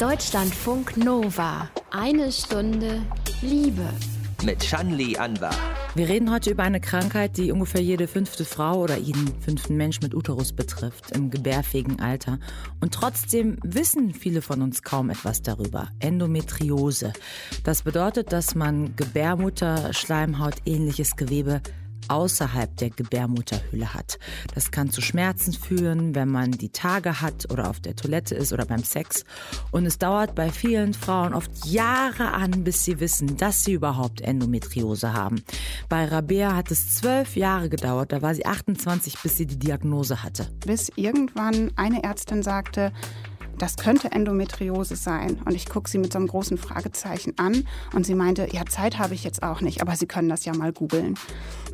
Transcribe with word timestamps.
Deutschlandfunk 0.00 0.98
Nova. 0.98 1.70
Eine 1.90 2.30
Stunde 2.30 3.00
Liebe. 3.40 3.88
Mit 4.44 4.62
Shanli 4.62 5.16
Anwar. 5.16 5.54
Wir 5.94 6.10
reden 6.10 6.30
heute 6.30 6.50
über 6.50 6.64
eine 6.64 6.82
Krankheit, 6.82 7.38
die 7.38 7.50
ungefähr 7.50 7.80
jede 7.80 8.06
fünfte 8.06 8.44
Frau 8.44 8.82
oder 8.82 8.98
jeden 8.98 9.40
fünften 9.40 9.78
Mensch 9.78 10.02
mit 10.02 10.14
Uterus 10.14 10.52
betrifft, 10.52 11.12
im 11.12 11.30
gebärfähigen 11.30 11.98
Alter. 11.98 12.38
Und 12.82 12.92
trotzdem 12.92 13.56
wissen 13.62 14.12
viele 14.12 14.42
von 14.42 14.60
uns 14.60 14.82
kaum 14.82 15.08
etwas 15.08 15.40
darüber. 15.40 15.88
Endometriose. 15.98 17.14
Das 17.64 17.80
bedeutet, 17.80 18.32
dass 18.32 18.54
man 18.54 18.94
Gebärmutter, 18.96 19.94
Schleimhaut, 19.94 20.56
ähnliches 20.66 21.16
Gewebe 21.16 21.62
außerhalb 22.08 22.76
der 22.76 22.90
Gebärmutterhülle 22.90 23.94
hat. 23.94 24.18
Das 24.54 24.70
kann 24.70 24.90
zu 24.90 25.00
Schmerzen 25.00 25.52
führen, 25.52 26.14
wenn 26.14 26.28
man 26.28 26.52
die 26.52 26.70
Tage 26.70 27.20
hat 27.20 27.50
oder 27.50 27.70
auf 27.70 27.80
der 27.80 27.96
Toilette 27.96 28.34
ist 28.34 28.52
oder 28.52 28.64
beim 28.64 28.82
Sex. 28.82 29.24
Und 29.70 29.86
es 29.86 29.98
dauert 29.98 30.34
bei 30.34 30.50
vielen 30.50 30.94
Frauen 30.94 31.34
oft 31.34 31.66
Jahre 31.66 32.32
an, 32.32 32.64
bis 32.64 32.84
sie 32.84 33.00
wissen, 33.00 33.36
dass 33.36 33.64
sie 33.64 33.72
überhaupt 33.72 34.20
Endometriose 34.20 35.12
haben. 35.12 35.42
Bei 35.88 36.04
Rabea 36.04 36.54
hat 36.54 36.70
es 36.70 36.96
zwölf 36.96 37.36
Jahre 37.36 37.68
gedauert, 37.68 38.12
da 38.12 38.22
war 38.22 38.34
sie 38.34 38.46
28, 38.46 39.18
bis 39.22 39.36
sie 39.36 39.46
die 39.46 39.58
Diagnose 39.58 40.22
hatte. 40.22 40.48
Bis 40.66 40.90
irgendwann 40.96 41.72
eine 41.76 42.02
Ärztin 42.02 42.42
sagte, 42.42 42.92
das 43.58 43.76
könnte 43.76 44.12
Endometriose 44.12 44.96
sein. 44.96 45.40
Und 45.44 45.54
ich 45.54 45.68
gucke 45.68 45.88
sie 45.88 45.98
mit 45.98 46.12
so 46.12 46.18
einem 46.18 46.28
großen 46.28 46.58
Fragezeichen 46.58 47.34
an 47.38 47.66
und 47.94 48.06
sie 48.06 48.14
meinte, 48.14 48.48
ja, 48.52 48.64
Zeit 48.66 48.98
habe 48.98 49.14
ich 49.14 49.24
jetzt 49.24 49.42
auch 49.42 49.60
nicht, 49.60 49.80
aber 49.82 49.96
Sie 49.96 50.06
können 50.06 50.28
das 50.28 50.44
ja 50.44 50.54
mal 50.54 50.72
googeln. 50.72 51.14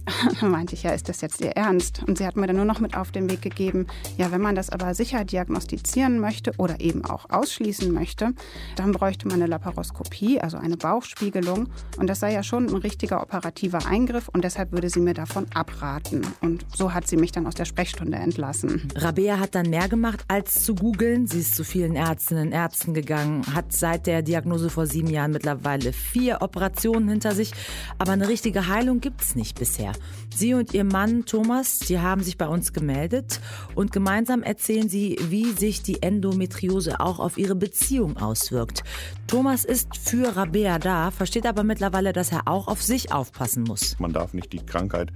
Dann 0.40 0.50
meinte 0.50 0.74
ich, 0.74 0.82
ja, 0.82 0.90
ist 0.90 1.08
das 1.08 1.20
jetzt 1.20 1.40
Ihr 1.40 1.52
Ernst? 1.52 2.02
Und 2.06 2.18
sie 2.18 2.26
hat 2.26 2.36
mir 2.36 2.46
dann 2.46 2.56
nur 2.56 2.64
noch 2.64 2.80
mit 2.80 2.96
auf 2.96 3.12
den 3.12 3.30
Weg 3.30 3.42
gegeben, 3.42 3.86
ja, 4.16 4.32
wenn 4.32 4.40
man 4.40 4.54
das 4.54 4.70
aber 4.70 4.94
sicher 4.94 5.24
diagnostizieren 5.24 6.18
möchte 6.18 6.52
oder 6.58 6.80
eben 6.80 7.04
auch 7.04 7.30
ausschließen 7.30 7.92
möchte, 7.92 8.32
dann 8.76 8.92
bräuchte 8.92 9.28
man 9.28 9.36
eine 9.36 9.46
Laparoskopie, 9.46 10.40
also 10.40 10.56
eine 10.56 10.76
Bauchspiegelung. 10.76 11.68
Und 11.98 12.06
das 12.08 12.20
sei 12.20 12.32
ja 12.32 12.42
schon 12.42 12.66
ein 12.66 12.76
richtiger 12.76 13.22
operativer 13.22 13.86
Eingriff 13.86 14.28
und 14.28 14.44
deshalb 14.44 14.72
würde 14.72 14.90
sie 14.90 15.00
mir 15.00 15.14
davon 15.14 15.46
abraten. 15.54 16.22
Und 16.40 16.66
so 16.74 16.92
hat 16.92 17.06
sie 17.06 17.16
mich 17.16 17.32
dann 17.32 17.46
aus 17.46 17.54
der 17.54 17.64
Sprechstunde 17.64 18.16
entlassen. 18.16 18.88
Rabea 18.96 19.38
hat 19.38 19.54
dann 19.54 19.70
mehr 19.70 19.88
gemacht, 19.88 20.24
als 20.28 20.64
zu 20.64 20.74
googeln. 20.74 21.26
Sie 21.26 21.40
ist 21.40 21.54
zu 21.54 21.64
vielen 21.72 21.96
Ärztinnen 21.96 22.48
und 22.48 22.52
Ärzten 22.52 22.92
gegangen, 22.92 23.46
hat 23.54 23.72
seit 23.72 24.06
der 24.06 24.20
Diagnose 24.20 24.68
vor 24.68 24.86
sieben 24.86 25.08
Jahren 25.08 25.30
mittlerweile 25.30 25.94
vier 25.94 26.42
Operationen 26.42 27.08
hinter 27.08 27.34
sich. 27.34 27.52
Aber 27.98 28.12
eine 28.12 28.28
richtige 28.28 28.68
Heilung 28.68 29.00
gibt 29.00 29.22
es 29.22 29.34
nicht 29.36 29.58
bisher. 29.58 29.92
Sie 30.36 30.52
und 30.52 30.74
ihr 30.74 30.84
Mann 30.84 31.24
Thomas, 31.24 31.78
die 31.78 31.98
haben 31.98 32.22
sich 32.22 32.36
bei 32.36 32.46
uns 32.46 32.74
gemeldet 32.74 33.40
und 33.74 33.90
gemeinsam 33.90 34.42
erzählen 34.42 34.90
sie, 34.90 35.18
wie 35.30 35.52
sich 35.52 35.82
die 35.82 36.02
Endometriose 36.02 37.00
auch 37.00 37.18
auf 37.18 37.38
ihre 37.38 37.54
Beziehung 37.54 38.18
auswirkt. 38.18 38.84
Thomas 39.26 39.64
ist 39.64 39.96
für 39.96 40.36
Rabea 40.36 40.78
da, 40.78 41.10
versteht 41.10 41.46
aber 41.46 41.64
mittlerweile, 41.64 42.12
dass 42.12 42.32
er 42.32 42.48
auch 42.48 42.68
auf 42.68 42.82
sich 42.82 43.12
aufpassen 43.12 43.62
muss. 43.62 43.98
Man 43.98 44.12
darf 44.12 44.34
nicht 44.34 44.52
die 44.52 44.64
Krankheit 44.64 45.10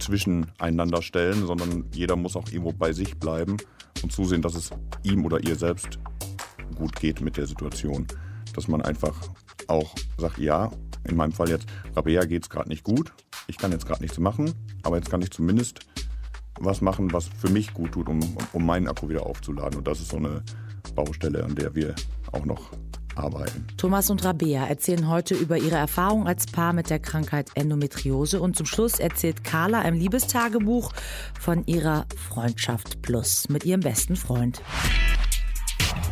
zwischeneinander 0.00 1.00
stellen, 1.00 1.46
sondern 1.46 1.84
jeder 1.92 2.16
muss 2.16 2.34
auch 2.34 2.48
irgendwo 2.50 2.72
bei 2.72 2.92
sich 2.92 3.16
bleiben 3.18 3.56
und 4.02 4.12
zusehen, 4.12 4.42
dass 4.42 4.54
es 4.54 4.70
ihm 5.02 5.24
oder 5.24 5.42
ihr 5.42 5.56
selbst 5.56 5.98
gut 6.76 6.96
geht 6.96 7.20
mit 7.20 7.36
der 7.36 7.46
Situation. 7.46 8.06
Dass 8.54 8.68
man 8.68 8.82
einfach 8.82 9.14
auch 9.68 9.94
sagt, 10.18 10.38
ja, 10.38 10.70
in 11.04 11.16
meinem 11.16 11.32
Fall 11.32 11.48
jetzt, 11.48 11.66
Rabea 11.94 12.24
geht 12.24 12.44
es 12.44 12.50
gerade 12.50 12.68
nicht 12.68 12.84
gut, 12.84 13.12
ich 13.46 13.58
kann 13.58 13.72
jetzt 13.72 13.86
gerade 13.86 14.02
nichts 14.02 14.18
machen, 14.18 14.52
aber 14.82 14.96
jetzt 14.96 15.10
kann 15.10 15.22
ich 15.22 15.30
zumindest 15.30 15.80
was 16.58 16.80
machen, 16.80 17.12
was 17.12 17.28
für 17.28 17.50
mich 17.50 17.74
gut 17.74 17.92
tut, 17.92 18.08
um, 18.08 18.20
um 18.52 18.66
meinen 18.66 18.88
Akku 18.88 19.08
wieder 19.08 19.26
aufzuladen. 19.26 19.78
Und 19.78 19.86
das 19.86 20.00
ist 20.00 20.10
so 20.10 20.16
eine 20.16 20.42
Baustelle, 20.94 21.44
an 21.44 21.54
der 21.54 21.74
wir 21.74 21.94
auch 22.32 22.44
noch 22.44 22.70
arbeiten. 23.16 23.66
Thomas 23.76 24.10
und 24.10 24.24
Rabea 24.24 24.66
erzählen 24.66 25.08
heute 25.08 25.34
über 25.34 25.58
ihre 25.58 25.76
Erfahrung 25.76 26.26
als 26.26 26.46
Paar 26.46 26.72
mit 26.72 26.90
der 26.90 26.98
Krankheit 26.98 27.50
Endometriose 27.54 28.40
und 28.40 28.56
zum 28.56 28.66
Schluss 28.66 28.98
erzählt 28.98 29.44
Carla 29.44 29.82
im 29.82 29.94
Liebestagebuch 29.94 30.92
von 31.40 31.64
ihrer 31.66 32.06
Freundschaft 32.28 33.02
Plus 33.02 33.48
mit 33.48 33.64
ihrem 33.64 33.80
besten 33.80 34.16
Freund. 34.16 34.62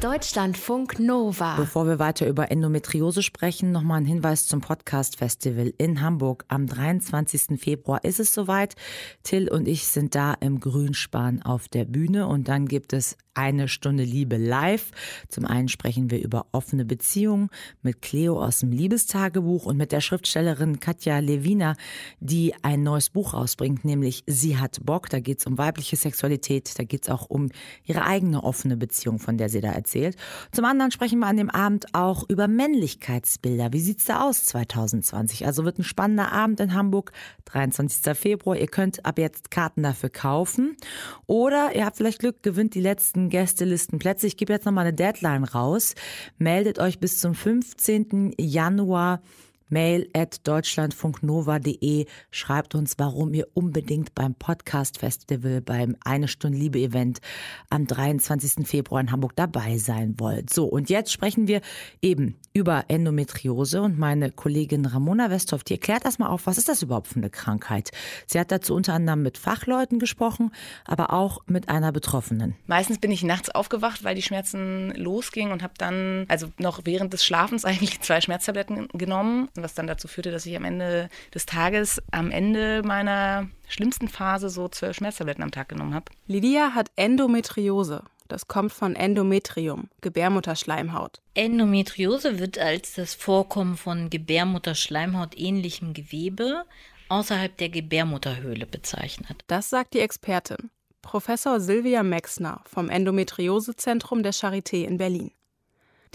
Deutschlandfunk 0.00 0.98
Nova. 0.98 1.56
Bevor 1.56 1.86
wir 1.86 1.98
weiter 1.98 2.26
über 2.26 2.50
Endometriose 2.50 3.22
sprechen, 3.22 3.72
nochmal 3.72 4.02
ein 4.02 4.04
Hinweis 4.04 4.46
zum 4.46 4.60
Podcast 4.60 5.16
Festival 5.16 5.72
in 5.78 6.02
Hamburg. 6.02 6.44
Am 6.48 6.66
23. 6.66 7.58
Februar 7.58 8.04
ist 8.04 8.20
es 8.20 8.34
soweit. 8.34 8.74
Till 9.22 9.48
und 9.48 9.66
ich 9.66 9.86
sind 9.86 10.14
da 10.14 10.34
im 10.34 10.60
Grünspan 10.60 11.40
auf 11.40 11.68
der 11.68 11.86
Bühne 11.86 12.26
und 12.26 12.48
dann 12.48 12.66
gibt 12.66 12.92
es 12.92 13.16
eine 13.34 13.68
Stunde 13.68 14.04
Liebe 14.04 14.36
live. 14.36 14.90
Zum 15.28 15.44
einen 15.44 15.68
sprechen 15.68 16.10
wir 16.10 16.22
über 16.22 16.46
offene 16.52 16.84
Beziehungen 16.84 17.50
mit 17.82 18.02
Cleo 18.02 18.42
aus 18.42 18.60
dem 18.60 18.72
Liebestagebuch 18.72 19.66
und 19.66 19.76
mit 19.76 19.92
der 19.92 20.00
Schriftstellerin 20.00 20.80
Katja 20.80 21.18
Levina, 21.18 21.76
die 22.20 22.54
ein 22.62 22.82
neues 22.82 23.10
Buch 23.10 23.34
rausbringt, 23.34 23.84
nämlich 23.84 24.22
Sie 24.26 24.56
hat 24.56 24.84
Bock. 24.84 25.10
Da 25.10 25.20
geht 25.20 25.40
es 25.40 25.46
um 25.46 25.58
weibliche 25.58 25.96
Sexualität, 25.96 26.78
da 26.78 26.84
geht 26.84 27.04
es 27.04 27.08
auch 27.10 27.26
um 27.28 27.50
ihre 27.84 28.04
eigene 28.04 28.42
offene 28.42 28.76
Beziehung, 28.76 29.18
von 29.18 29.36
der 29.36 29.48
sie 29.48 29.60
da 29.60 29.72
erzählt. 29.72 30.16
Zum 30.52 30.64
anderen 30.64 30.90
sprechen 30.90 31.18
wir 31.18 31.26
an 31.26 31.36
dem 31.36 31.50
Abend 31.50 31.94
auch 31.94 32.28
über 32.28 32.48
Männlichkeitsbilder. 32.48 33.72
Wie 33.72 33.80
sieht's 33.80 34.04
da 34.04 34.22
aus 34.22 34.44
2020? 34.46 35.46
Also 35.46 35.64
wird 35.64 35.78
ein 35.78 35.84
spannender 35.84 36.32
Abend 36.32 36.60
in 36.60 36.74
Hamburg, 36.74 37.12
23. 37.46 38.16
Februar. 38.16 38.56
Ihr 38.56 38.68
könnt 38.68 39.04
ab 39.04 39.18
jetzt 39.18 39.50
Karten 39.50 39.82
dafür 39.82 40.10
kaufen 40.10 40.76
oder 41.26 41.74
ihr 41.74 41.84
habt 41.84 41.96
vielleicht 41.96 42.20
Glück, 42.20 42.42
gewinnt 42.42 42.74
die 42.74 42.80
letzten 42.80 43.23
Gästelistenplätze. 43.30 44.26
Ich 44.26 44.36
gebe 44.36 44.52
jetzt 44.52 44.66
nochmal 44.66 44.86
eine 44.86 44.94
Deadline 44.94 45.44
raus. 45.44 45.94
Meldet 46.38 46.78
euch 46.78 46.98
bis 46.98 47.20
zum 47.20 47.34
15. 47.34 48.34
Januar 48.38 49.20
mail 49.68 50.06
at 50.14 50.46
deutschlandfunknova.de. 50.46 52.06
Schreibt 52.30 52.74
uns, 52.74 52.94
warum 52.98 53.34
ihr 53.34 53.48
unbedingt 53.54 54.14
beim 54.14 54.34
Podcast 54.34 54.98
Festival, 54.98 55.60
beim 55.60 55.96
Eine 56.04 56.28
Stunde 56.28 56.58
Liebe 56.58 56.78
Event 56.78 57.20
am 57.70 57.86
23. 57.86 58.66
Februar 58.66 59.00
in 59.00 59.10
Hamburg 59.10 59.36
dabei 59.36 59.78
sein 59.78 60.14
wollt. 60.18 60.52
So, 60.52 60.66
und 60.66 60.90
jetzt 60.90 61.12
sprechen 61.12 61.48
wir 61.48 61.60
eben 62.02 62.36
über 62.52 62.84
Endometriose 62.88 63.82
und 63.82 63.98
meine 63.98 64.30
Kollegin 64.30 64.86
Ramona 64.86 65.30
Westhoff, 65.30 65.64
die 65.64 65.74
erklärt 65.74 66.04
erstmal 66.04 66.30
auf, 66.30 66.46
was 66.46 66.58
ist 66.58 66.68
das 66.68 66.82
überhaupt 66.82 67.08
für 67.08 67.16
eine 67.16 67.30
Krankheit? 67.30 67.90
Sie 68.26 68.38
hat 68.38 68.52
dazu 68.52 68.74
unter 68.74 68.94
anderem 68.94 69.22
mit 69.22 69.38
Fachleuten 69.38 69.98
gesprochen, 69.98 70.52
aber 70.84 71.12
auch 71.12 71.40
mit 71.46 71.68
einer 71.68 71.90
Betroffenen. 71.90 72.54
Meistens 72.66 72.98
bin 72.98 73.10
ich 73.10 73.24
nachts 73.24 73.50
aufgewacht, 73.50 74.04
weil 74.04 74.14
die 74.14 74.22
Schmerzen 74.22 74.92
losgingen 74.96 75.52
und 75.52 75.62
habe 75.62 75.74
dann, 75.78 76.26
also 76.28 76.48
noch 76.58 76.82
während 76.84 77.12
des 77.12 77.24
Schlafens 77.24 77.64
eigentlich 77.64 78.00
zwei 78.00 78.20
Schmerztabletten 78.20 78.88
genommen 78.92 79.48
was 79.54 79.74
dann 79.74 79.86
dazu 79.86 80.08
führte, 80.08 80.30
dass 80.30 80.46
ich 80.46 80.56
am 80.56 80.64
Ende 80.64 81.08
des 81.32 81.46
Tages, 81.46 82.02
am 82.10 82.30
Ende 82.30 82.82
meiner 82.84 83.48
schlimmsten 83.68 84.08
Phase 84.08 84.50
so 84.50 84.68
zwölf 84.68 84.96
Schmerztabletten 84.96 85.44
am 85.44 85.50
Tag 85.50 85.68
genommen 85.68 85.94
habe. 85.94 86.06
Lydia 86.26 86.74
hat 86.74 86.90
Endometriose. 86.96 88.04
Das 88.28 88.48
kommt 88.48 88.72
von 88.72 88.96
Endometrium, 88.96 89.90
Gebärmutterschleimhaut. 90.00 91.20
Endometriose 91.34 92.38
wird 92.38 92.58
als 92.58 92.94
das 92.94 93.14
Vorkommen 93.14 93.76
von 93.76 94.08
Gebärmutterschleimhaut 94.08 95.38
ähnlichem 95.38 95.92
Gewebe 95.92 96.64
außerhalb 97.10 97.54
der 97.58 97.68
Gebärmutterhöhle 97.68 98.66
bezeichnet. 98.66 99.44
Das 99.46 99.68
sagt 99.68 99.92
die 99.92 100.00
Expertin, 100.00 100.70
Professor 101.02 101.60
Silvia 101.60 102.02
Mexner 102.02 102.62
vom 102.64 102.88
Endometriosezentrum 102.88 104.22
der 104.22 104.32
Charité 104.32 104.84
in 104.84 104.96
Berlin. 104.96 105.30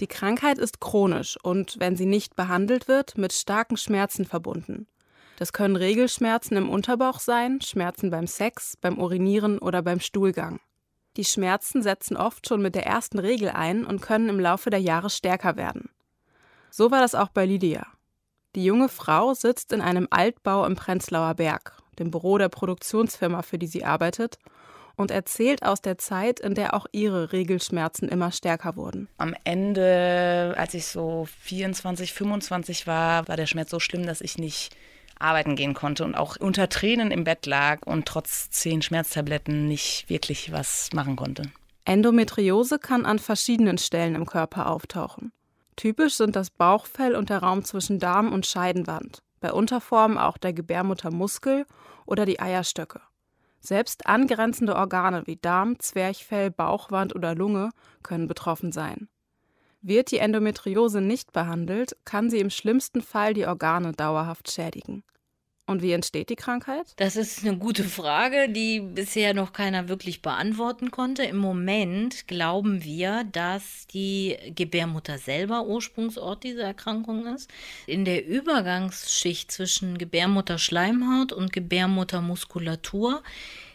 Die 0.00 0.06
Krankheit 0.06 0.56
ist 0.58 0.80
chronisch 0.80 1.36
und, 1.42 1.76
wenn 1.78 1.94
sie 1.94 2.06
nicht 2.06 2.34
behandelt 2.34 2.88
wird, 2.88 3.18
mit 3.18 3.34
starken 3.34 3.76
Schmerzen 3.76 4.24
verbunden. 4.24 4.86
Das 5.36 5.52
können 5.52 5.76
Regelschmerzen 5.76 6.56
im 6.56 6.70
Unterbauch 6.70 7.20
sein, 7.20 7.60
Schmerzen 7.60 8.10
beim 8.10 8.26
Sex, 8.26 8.76
beim 8.78 8.98
Urinieren 8.98 9.58
oder 9.58 9.82
beim 9.82 10.00
Stuhlgang. 10.00 10.60
Die 11.16 11.24
Schmerzen 11.24 11.82
setzen 11.82 12.16
oft 12.16 12.48
schon 12.48 12.62
mit 12.62 12.74
der 12.74 12.86
ersten 12.86 13.18
Regel 13.18 13.50
ein 13.50 13.84
und 13.84 14.00
können 14.00 14.28
im 14.28 14.40
Laufe 14.40 14.70
der 14.70 14.80
Jahre 14.80 15.10
stärker 15.10 15.56
werden. 15.56 15.90
So 16.70 16.90
war 16.90 17.00
das 17.00 17.14
auch 17.14 17.28
bei 17.28 17.44
Lydia. 17.44 17.86
Die 18.54 18.64
junge 18.64 18.88
Frau 18.88 19.34
sitzt 19.34 19.72
in 19.72 19.80
einem 19.80 20.08
Altbau 20.10 20.64
im 20.64 20.76
Prenzlauer 20.76 21.34
Berg, 21.34 21.76
dem 21.98 22.10
Büro 22.10 22.38
der 22.38 22.48
Produktionsfirma, 22.48 23.42
für 23.42 23.58
die 23.58 23.66
sie 23.66 23.84
arbeitet, 23.84 24.38
und 24.96 25.10
erzählt 25.10 25.64
aus 25.64 25.80
der 25.80 25.98
Zeit, 25.98 26.40
in 26.40 26.54
der 26.54 26.74
auch 26.74 26.86
ihre 26.92 27.32
Regelschmerzen 27.32 28.08
immer 28.08 28.32
stärker 28.32 28.76
wurden. 28.76 29.08
Am 29.18 29.34
Ende, 29.44 30.54
als 30.56 30.74
ich 30.74 30.86
so 30.86 31.26
24, 31.42 32.12
25 32.12 32.86
war, 32.86 33.26
war 33.28 33.36
der 33.36 33.46
Schmerz 33.46 33.70
so 33.70 33.80
schlimm, 33.80 34.06
dass 34.06 34.20
ich 34.20 34.38
nicht 34.38 34.74
arbeiten 35.18 35.54
gehen 35.54 35.74
konnte 35.74 36.04
und 36.04 36.14
auch 36.14 36.36
unter 36.36 36.68
Tränen 36.68 37.10
im 37.10 37.24
Bett 37.24 37.46
lag 37.46 37.86
und 37.86 38.06
trotz 38.06 38.50
zehn 38.50 38.82
Schmerztabletten 38.82 39.68
nicht 39.68 40.08
wirklich 40.08 40.50
was 40.50 40.90
machen 40.92 41.16
konnte. 41.16 41.42
Endometriose 41.84 42.78
kann 42.78 43.06
an 43.06 43.18
verschiedenen 43.18 43.78
Stellen 43.78 44.14
im 44.14 44.26
Körper 44.26 44.70
auftauchen. 44.70 45.32
Typisch 45.76 46.14
sind 46.14 46.36
das 46.36 46.50
Bauchfell 46.50 47.14
und 47.14 47.30
der 47.30 47.38
Raum 47.38 47.64
zwischen 47.64 47.98
Darm 47.98 48.32
und 48.32 48.46
Scheidenwand, 48.46 49.22
bei 49.40 49.52
Unterformen 49.52 50.18
auch 50.18 50.36
der 50.36 50.52
Gebärmuttermuskel 50.52 51.66
oder 52.06 52.26
die 52.26 52.40
Eierstöcke. 52.40 53.00
Selbst 53.60 54.06
angrenzende 54.06 54.74
Organe 54.74 55.26
wie 55.26 55.36
Darm, 55.36 55.78
Zwerchfell, 55.78 56.50
Bauchwand 56.50 57.14
oder 57.14 57.34
Lunge 57.34 57.70
können 58.02 58.26
betroffen 58.26 58.72
sein. 58.72 59.08
Wird 59.82 60.10
die 60.10 60.18
Endometriose 60.18 61.00
nicht 61.00 61.32
behandelt, 61.32 61.96
kann 62.04 62.30
sie 62.30 62.38
im 62.38 62.50
schlimmsten 62.50 63.02
Fall 63.02 63.34
die 63.34 63.46
Organe 63.46 63.92
dauerhaft 63.92 64.50
schädigen. 64.50 65.04
Und 65.70 65.82
wie 65.82 65.92
entsteht 65.92 66.30
die 66.30 66.36
Krankheit? 66.36 66.94
Das 66.96 67.14
ist 67.14 67.44
eine 67.46 67.56
gute 67.56 67.84
Frage, 67.84 68.48
die 68.48 68.80
bisher 68.80 69.34
noch 69.34 69.52
keiner 69.52 69.88
wirklich 69.88 70.20
beantworten 70.20 70.90
konnte. 70.90 71.22
Im 71.22 71.36
Moment 71.36 72.26
glauben 72.26 72.82
wir, 72.82 73.22
dass 73.30 73.86
die 73.86 74.36
Gebärmutter 74.56 75.18
selber 75.18 75.66
Ursprungsort 75.66 76.42
dieser 76.42 76.64
Erkrankung 76.64 77.24
ist. 77.32 77.48
In 77.86 78.04
der 78.04 78.26
Übergangsschicht 78.26 79.52
zwischen 79.52 79.96
Gebärmutterschleimhaut 79.96 81.32
und 81.32 81.52
Gebärmuttermuskulatur 81.52 83.22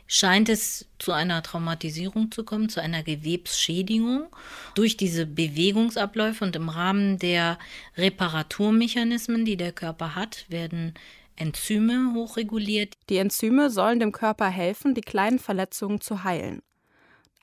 scheint 0.05 0.49
es 0.49 0.89
zu 0.99 1.13
einer 1.13 1.43
Traumatisierung 1.43 2.29
zu 2.29 2.43
kommen, 2.43 2.67
zu 2.67 2.81
einer 2.81 3.03
Gewebsschädigung 3.03 4.27
durch 4.75 4.97
diese 4.97 5.25
Bewegungsabläufe 5.25 6.43
und 6.43 6.57
im 6.57 6.67
Rahmen 6.67 7.19
der 7.19 7.57
Reparaturmechanismen, 7.95 9.45
die 9.45 9.55
der 9.55 9.71
Körper 9.71 10.13
hat, 10.13 10.45
werden 10.49 10.93
Enzyme 11.35 12.13
hochreguliert. 12.13 12.95
Die 13.09 13.17
Enzyme 13.17 13.69
sollen 13.69 13.99
dem 13.99 14.11
Körper 14.11 14.47
helfen, 14.47 14.93
die 14.93 15.01
kleinen 15.01 15.39
Verletzungen 15.39 16.01
zu 16.01 16.23
heilen. 16.23 16.61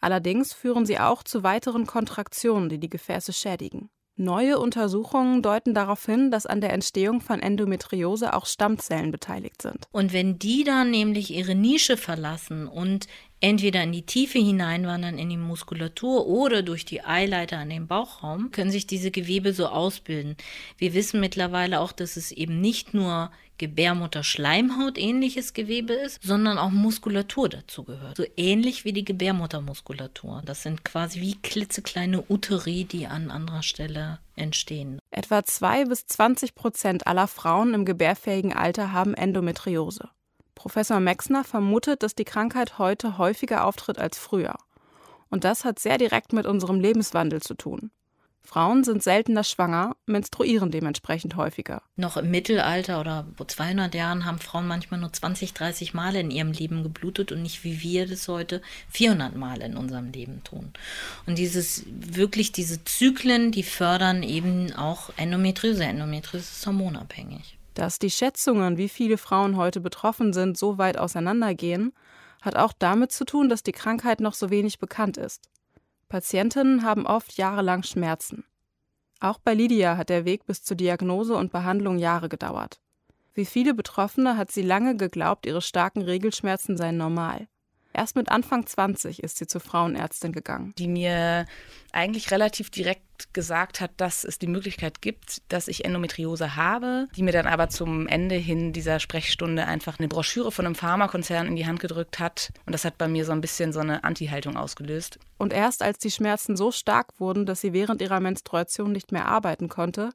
Allerdings 0.00 0.52
führen 0.52 0.84
sie 0.84 0.98
auch 0.98 1.22
zu 1.22 1.42
weiteren 1.42 1.86
Kontraktionen, 1.86 2.68
die 2.68 2.78
die 2.78 2.90
Gefäße 2.90 3.32
schädigen. 3.32 3.88
Neue 4.16 4.58
Untersuchungen 4.58 5.40
deuten 5.40 5.72
darauf 5.72 6.04
hin, 6.04 6.30
dass 6.30 6.44
an 6.44 6.60
der 6.60 6.72
Entstehung 6.74 7.22
von 7.22 7.40
Endometriose 7.40 8.34
auch 8.34 8.44
Stammzellen 8.44 9.10
beteiligt 9.10 9.62
sind. 9.62 9.86
Und 9.90 10.12
wenn 10.12 10.38
die 10.38 10.64
dann 10.64 10.90
nämlich 10.90 11.32
ihre 11.32 11.54
Nische 11.54 11.96
verlassen 11.96 12.68
und 12.68 13.06
entweder 13.40 13.82
in 13.82 13.92
die 13.92 14.04
Tiefe 14.04 14.38
hineinwandern 14.38 15.18
in 15.18 15.30
die 15.30 15.38
Muskulatur 15.38 16.26
oder 16.26 16.62
durch 16.62 16.84
die 16.84 17.02
Eileiter 17.02 17.58
an 17.58 17.70
den 17.70 17.86
Bauchraum, 17.86 18.50
können 18.50 18.70
sich 18.70 18.86
diese 18.86 19.10
Gewebe 19.10 19.54
so 19.54 19.66
ausbilden. 19.66 20.36
Wir 20.76 20.92
wissen 20.92 21.18
mittlerweile 21.18 21.80
auch, 21.80 21.92
dass 21.92 22.16
es 22.16 22.32
eben 22.32 22.60
nicht 22.60 22.92
nur 22.92 23.30
Gebärmutterschleimhaut 23.62 24.98
ähnliches 24.98 25.52
Gewebe 25.52 25.92
ist, 25.92 26.20
sondern 26.20 26.58
auch 26.58 26.72
Muskulatur 26.72 27.48
dazu 27.48 27.84
gehört. 27.84 28.16
So 28.16 28.24
ähnlich 28.36 28.84
wie 28.84 28.92
die 28.92 29.04
Gebärmuttermuskulatur. 29.04 30.42
Das 30.44 30.64
sind 30.64 30.84
quasi 30.84 31.20
wie 31.20 31.40
klitzekleine 31.40 32.24
Uteri, 32.28 32.82
die 32.82 33.06
an 33.06 33.30
anderer 33.30 33.62
Stelle 33.62 34.18
entstehen. 34.34 34.98
Etwa 35.12 35.44
2 35.44 35.84
bis 35.84 36.06
20 36.06 36.56
Prozent 36.56 37.06
aller 37.06 37.28
Frauen 37.28 37.72
im 37.74 37.84
gebärfähigen 37.84 38.52
Alter 38.52 38.90
haben 38.90 39.14
Endometriose. 39.14 40.08
Professor 40.56 40.98
Mexner 40.98 41.44
vermutet, 41.44 42.02
dass 42.02 42.16
die 42.16 42.24
Krankheit 42.24 42.80
heute 42.80 43.16
häufiger 43.16 43.64
auftritt 43.64 43.98
als 43.98 44.18
früher. 44.18 44.56
Und 45.30 45.44
das 45.44 45.64
hat 45.64 45.78
sehr 45.78 45.98
direkt 45.98 46.32
mit 46.32 46.46
unserem 46.46 46.80
Lebenswandel 46.80 47.40
zu 47.40 47.54
tun. 47.54 47.92
Frauen 48.44 48.82
sind 48.84 49.02
seltener 49.02 49.44
schwanger, 49.44 49.96
menstruieren 50.06 50.70
dementsprechend 50.70 51.36
häufiger. 51.36 51.82
Noch 51.96 52.16
im 52.16 52.30
Mittelalter 52.30 53.00
oder 53.00 53.26
vor 53.36 53.46
200 53.46 53.94
Jahren 53.94 54.24
haben 54.24 54.38
Frauen 54.38 54.66
manchmal 54.66 55.00
nur 55.00 55.12
20, 55.12 55.54
30 55.54 55.94
Mal 55.94 56.16
in 56.16 56.30
ihrem 56.30 56.52
Leben 56.52 56.82
geblutet 56.82 57.32
und 57.32 57.42
nicht 57.42 57.64
wie 57.64 57.80
wir 57.82 58.06
das 58.06 58.26
heute 58.28 58.60
400 58.90 59.36
Mal 59.36 59.62
in 59.62 59.76
unserem 59.76 60.10
Leben 60.10 60.42
tun. 60.44 60.72
Und 61.26 61.38
dieses 61.38 61.84
wirklich 61.86 62.52
diese 62.52 62.84
Zyklen, 62.84 63.52
die 63.52 63.62
fördern 63.62 64.22
eben 64.22 64.72
auch 64.74 65.10
Endometriose. 65.16 65.84
Endometriose 65.84 66.44
ist 66.44 66.66
hormonabhängig. 66.66 67.56
Dass 67.74 67.98
die 67.98 68.10
Schätzungen, 68.10 68.76
wie 68.76 68.88
viele 68.88 69.18
Frauen 69.18 69.56
heute 69.56 69.80
betroffen 69.80 70.32
sind, 70.32 70.58
so 70.58 70.78
weit 70.78 70.98
auseinandergehen, 70.98 71.92
hat 72.42 72.56
auch 72.56 72.72
damit 72.78 73.12
zu 73.12 73.24
tun, 73.24 73.48
dass 73.48 73.62
die 73.62 73.72
Krankheit 73.72 74.20
noch 74.20 74.34
so 74.34 74.50
wenig 74.50 74.78
bekannt 74.78 75.16
ist. 75.16 75.48
Patientinnen 76.12 76.82
haben 76.82 77.06
oft 77.06 77.38
jahrelang 77.38 77.84
Schmerzen. 77.84 78.44
Auch 79.20 79.38
bei 79.38 79.54
Lydia 79.54 79.96
hat 79.96 80.10
der 80.10 80.26
Weg 80.26 80.44
bis 80.44 80.62
zur 80.62 80.76
Diagnose 80.76 81.34
und 81.34 81.52
Behandlung 81.52 81.96
Jahre 81.96 82.28
gedauert. 82.28 82.82
Wie 83.32 83.46
viele 83.46 83.72
Betroffene 83.72 84.36
hat 84.36 84.52
sie 84.52 84.60
lange 84.60 84.94
geglaubt, 84.94 85.46
ihre 85.46 85.62
starken 85.62 86.02
Regelschmerzen 86.02 86.76
seien 86.76 86.98
normal. 86.98 87.48
Erst 87.94 88.16
mit 88.16 88.30
Anfang 88.30 88.66
20 88.66 89.22
ist 89.22 89.36
sie 89.36 89.46
zur 89.46 89.60
Frauenärztin 89.60 90.32
gegangen. 90.32 90.72
Die 90.78 90.88
mir 90.88 91.46
eigentlich 91.92 92.30
relativ 92.30 92.70
direkt 92.70 93.02
gesagt 93.32 93.80
hat, 93.80 93.90
dass 93.98 94.24
es 94.24 94.38
die 94.38 94.46
Möglichkeit 94.46 95.02
gibt, 95.02 95.42
dass 95.48 95.68
ich 95.68 95.84
Endometriose 95.84 96.56
habe, 96.56 97.08
die 97.14 97.22
mir 97.22 97.32
dann 97.32 97.46
aber 97.46 97.68
zum 97.68 98.06
Ende 98.08 98.34
hin 98.34 98.72
dieser 98.72 98.98
Sprechstunde 98.98 99.66
einfach 99.66 99.98
eine 99.98 100.08
Broschüre 100.08 100.50
von 100.50 100.66
einem 100.66 100.74
Pharmakonzern 100.74 101.46
in 101.46 101.56
die 101.56 101.66
Hand 101.66 101.80
gedrückt 101.80 102.18
hat. 102.18 102.52
Und 102.66 102.72
das 102.72 102.84
hat 102.84 102.98
bei 102.98 103.08
mir 103.08 103.24
so 103.24 103.32
ein 103.32 103.40
bisschen 103.40 103.72
so 103.72 103.80
eine 103.80 104.04
Anti-Haltung 104.04 104.56
ausgelöst. 104.56 105.18
Und 105.38 105.52
erst 105.52 105.82
als 105.82 105.98
die 105.98 106.10
Schmerzen 106.10 106.56
so 106.56 106.72
stark 106.72 107.20
wurden, 107.20 107.46
dass 107.46 107.60
sie 107.60 107.72
während 107.72 108.00
ihrer 108.00 108.20
Menstruation 108.20 108.92
nicht 108.92 109.12
mehr 109.12 109.26
arbeiten 109.26 109.68
konnte, 109.68 110.10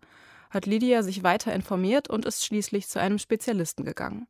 hat 0.50 0.66
Lydia 0.66 1.04
sich 1.04 1.24
weiter 1.24 1.54
informiert 1.54 2.10
und 2.10 2.26
ist 2.26 2.46
schließlich 2.46 2.88
zu 2.88 3.00
einem 3.00 3.20
Spezialisten 3.20 3.84
gegangen. 3.84 4.28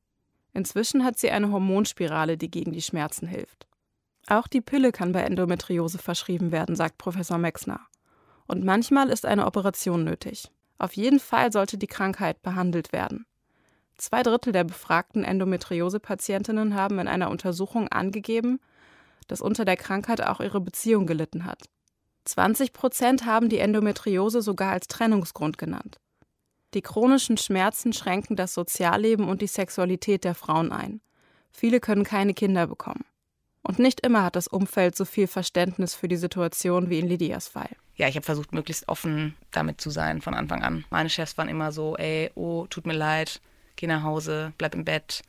Inzwischen 0.53 1.03
hat 1.03 1.17
sie 1.19 1.31
eine 1.31 1.51
Hormonspirale, 1.51 2.37
die 2.37 2.49
gegen 2.49 2.71
die 2.71 2.81
Schmerzen 2.81 3.27
hilft. 3.27 3.67
Auch 4.27 4.47
die 4.47 4.61
Pille 4.61 4.91
kann 4.91 5.13
bei 5.13 5.21
Endometriose 5.21 5.97
verschrieben 5.97 6.51
werden, 6.51 6.75
sagt 6.75 6.97
Professor 6.97 7.37
Mexner. 7.37 7.79
Und 8.47 8.63
manchmal 8.63 9.09
ist 9.09 9.25
eine 9.25 9.45
Operation 9.45 10.03
nötig. 10.03 10.51
Auf 10.79 10.93
jeden 10.93 11.19
Fall 11.19 11.51
sollte 11.51 11.77
die 11.77 11.87
Krankheit 11.87 12.41
behandelt 12.41 12.91
werden. 12.91 13.25
Zwei 13.97 14.21
Drittel 14.23 14.53
der 14.53 14.63
befragten 14.63 15.23
Endometriose-Patientinnen 15.23 16.75
haben 16.75 16.99
in 16.99 17.07
einer 17.07 17.31
Untersuchung 17.31 17.87
angegeben, 17.87 18.59
dass 19.27 19.41
unter 19.41 19.65
der 19.65 19.77
Krankheit 19.77 20.21
auch 20.21 20.39
ihre 20.39 20.61
Beziehung 20.61 21.07
gelitten 21.07 21.45
hat. 21.45 21.63
20 22.25 22.73
Prozent 22.73 23.25
haben 23.25 23.49
die 23.49 23.59
Endometriose 23.59 24.41
sogar 24.41 24.73
als 24.73 24.87
Trennungsgrund 24.87 25.57
genannt. 25.57 25.97
Die 26.77 26.83
chronischen 26.83 27.37
Schmerzen 27.37 27.91
schränken 27.91 28.35
das 28.35 28.53
Sozialleben 28.53 29.27
und 29.27 29.41
die 29.41 29.47
Sexualität 29.47 30.23
der 30.23 30.35
Frauen 30.35 30.71
ein. 30.71 31.01
Viele 31.49 31.79
können 31.79 32.03
keine 32.03 32.35
Kinder 32.35 32.67
bekommen. 32.67 33.03
Und 33.63 33.79
nicht 33.79 34.05
immer 34.05 34.23
hat 34.23 34.35
das 34.35 34.47
Umfeld 34.47 34.95
so 34.95 35.03
viel 35.03 35.25
Verständnis 35.25 35.95
für 35.95 36.07
die 36.07 36.17
Situation 36.17 36.91
wie 36.91 36.99
in 36.99 37.07
Lydias 37.07 37.47
Fall. 37.47 37.71
Ja, 37.95 38.07
ich 38.07 38.15
habe 38.15 38.27
versucht, 38.27 38.53
möglichst 38.53 38.87
offen 38.89 39.33
damit 39.49 39.81
zu 39.81 39.89
sein 39.89 40.21
von 40.21 40.35
Anfang 40.35 40.61
an. 40.61 40.85
Meine 40.91 41.09
Chefs 41.09 41.35
waren 41.39 41.49
immer 41.49 41.71
so, 41.71 41.97
ey, 41.97 42.29
oh, 42.35 42.67
tut 42.69 42.85
mir 42.85 42.93
leid, 42.93 43.41
geh 43.75 43.87
nach 43.87 44.03
Hause, 44.03 44.53
bleib 44.59 44.75
im 44.75 44.85
Bett 44.85 45.23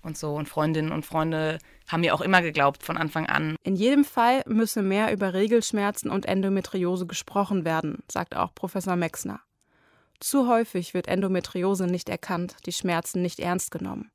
und 0.00 0.16
so. 0.16 0.36
Und 0.36 0.48
Freundinnen 0.48 0.90
und 0.90 1.04
Freunde 1.04 1.58
haben 1.86 2.00
mir 2.00 2.14
auch 2.14 2.22
immer 2.22 2.40
geglaubt 2.40 2.82
von 2.82 2.96
Anfang 2.96 3.26
an. 3.26 3.56
In 3.62 3.76
jedem 3.76 4.06
Fall 4.06 4.42
müsse 4.46 4.80
mehr 4.80 5.12
über 5.12 5.34
Regelschmerzen 5.34 6.10
und 6.10 6.24
Endometriose 6.24 7.06
gesprochen 7.06 7.66
werden, 7.66 7.98
sagt 8.10 8.34
auch 8.34 8.54
Professor 8.54 8.96
Mexner. 8.96 9.40
Zu 10.20 10.48
häufig 10.48 10.94
wird 10.94 11.08
Endometriose 11.08 11.86
nicht 11.86 12.08
erkannt, 12.08 12.56
die 12.66 12.72
Schmerzen 12.72 13.22
nicht 13.22 13.38
ernst 13.40 13.70
genommen. 13.70 14.10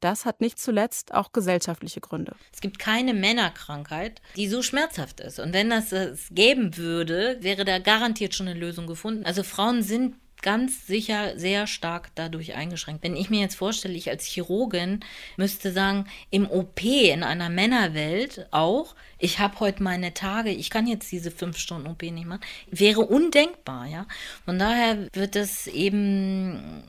Das 0.00 0.26
hat 0.26 0.40
nicht 0.40 0.58
zuletzt 0.58 1.14
auch 1.14 1.32
gesellschaftliche 1.32 2.00
Gründe. 2.00 2.36
Es 2.52 2.60
gibt 2.60 2.78
keine 2.78 3.14
Männerkrankheit, 3.14 4.20
die 4.36 4.48
so 4.48 4.62
schmerzhaft 4.62 5.20
ist. 5.20 5.38
Und 5.38 5.54
wenn 5.54 5.70
das 5.70 5.92
es 5.92 6.28
geben 6.30 6.76
würde, 6.76 7.38
wäre 7.40 7.64
da 7.64 7.78
garantiert 7.78 8.34
schon 8.34 8.48
eine 8.48 8.58
Lösung 8.58 8.86
gefunden. 8.86 9.24
Also 9.24 9.42
Frauen 9.42 9.82
sind 9.82 10.16
ganz 10.44 10.86
sicher 10.86 11.38
sehr 11.38 11.66
stark 11.66 12.10
dadurch 12.14 12.54
eingeschränkt. 12.54 13.02
Wenn 13.02 13.16
ich 13.16 13.30
mir 13.30 13.40
jetzt 13.40 13.56
vorstelle, 13.56 13.94
ich 13.94 14.10
als 14.10 14.26
Chirurgin 14.26 15.00
müsste 15.38 15.72
sagen, 15.72 16.06
im 16.30 16.48
OP 16.48 16.84
in 16.84 17.22
einer 17.22 17.48
Männerwelt 17.48 18.46
auch, 18.50 18.94
ich 19.18 19.38
habe 19.38 19.58
heute 19.60 19.82
meine 19.82 20.12
Tage, 20.12 20.50
ich 20.50 20.68
kann 20.68 20.86
jetzt 20.86 21.10
diese 21.10 21.30
fünf 21.30 21.56
Stunden 21.56 21.86
OP 21.86 22.02
nicht 22.02 22.26
machen, 22.26 22.42
wäre 22.70 23.00
undenkbar, 23.00 23.86
ja. 23.86 24.06
Von 24.44 24.58
daher 24.58 25.08
wird 25.14 25.34
das 25.34 25.66
eben 25.66 26.84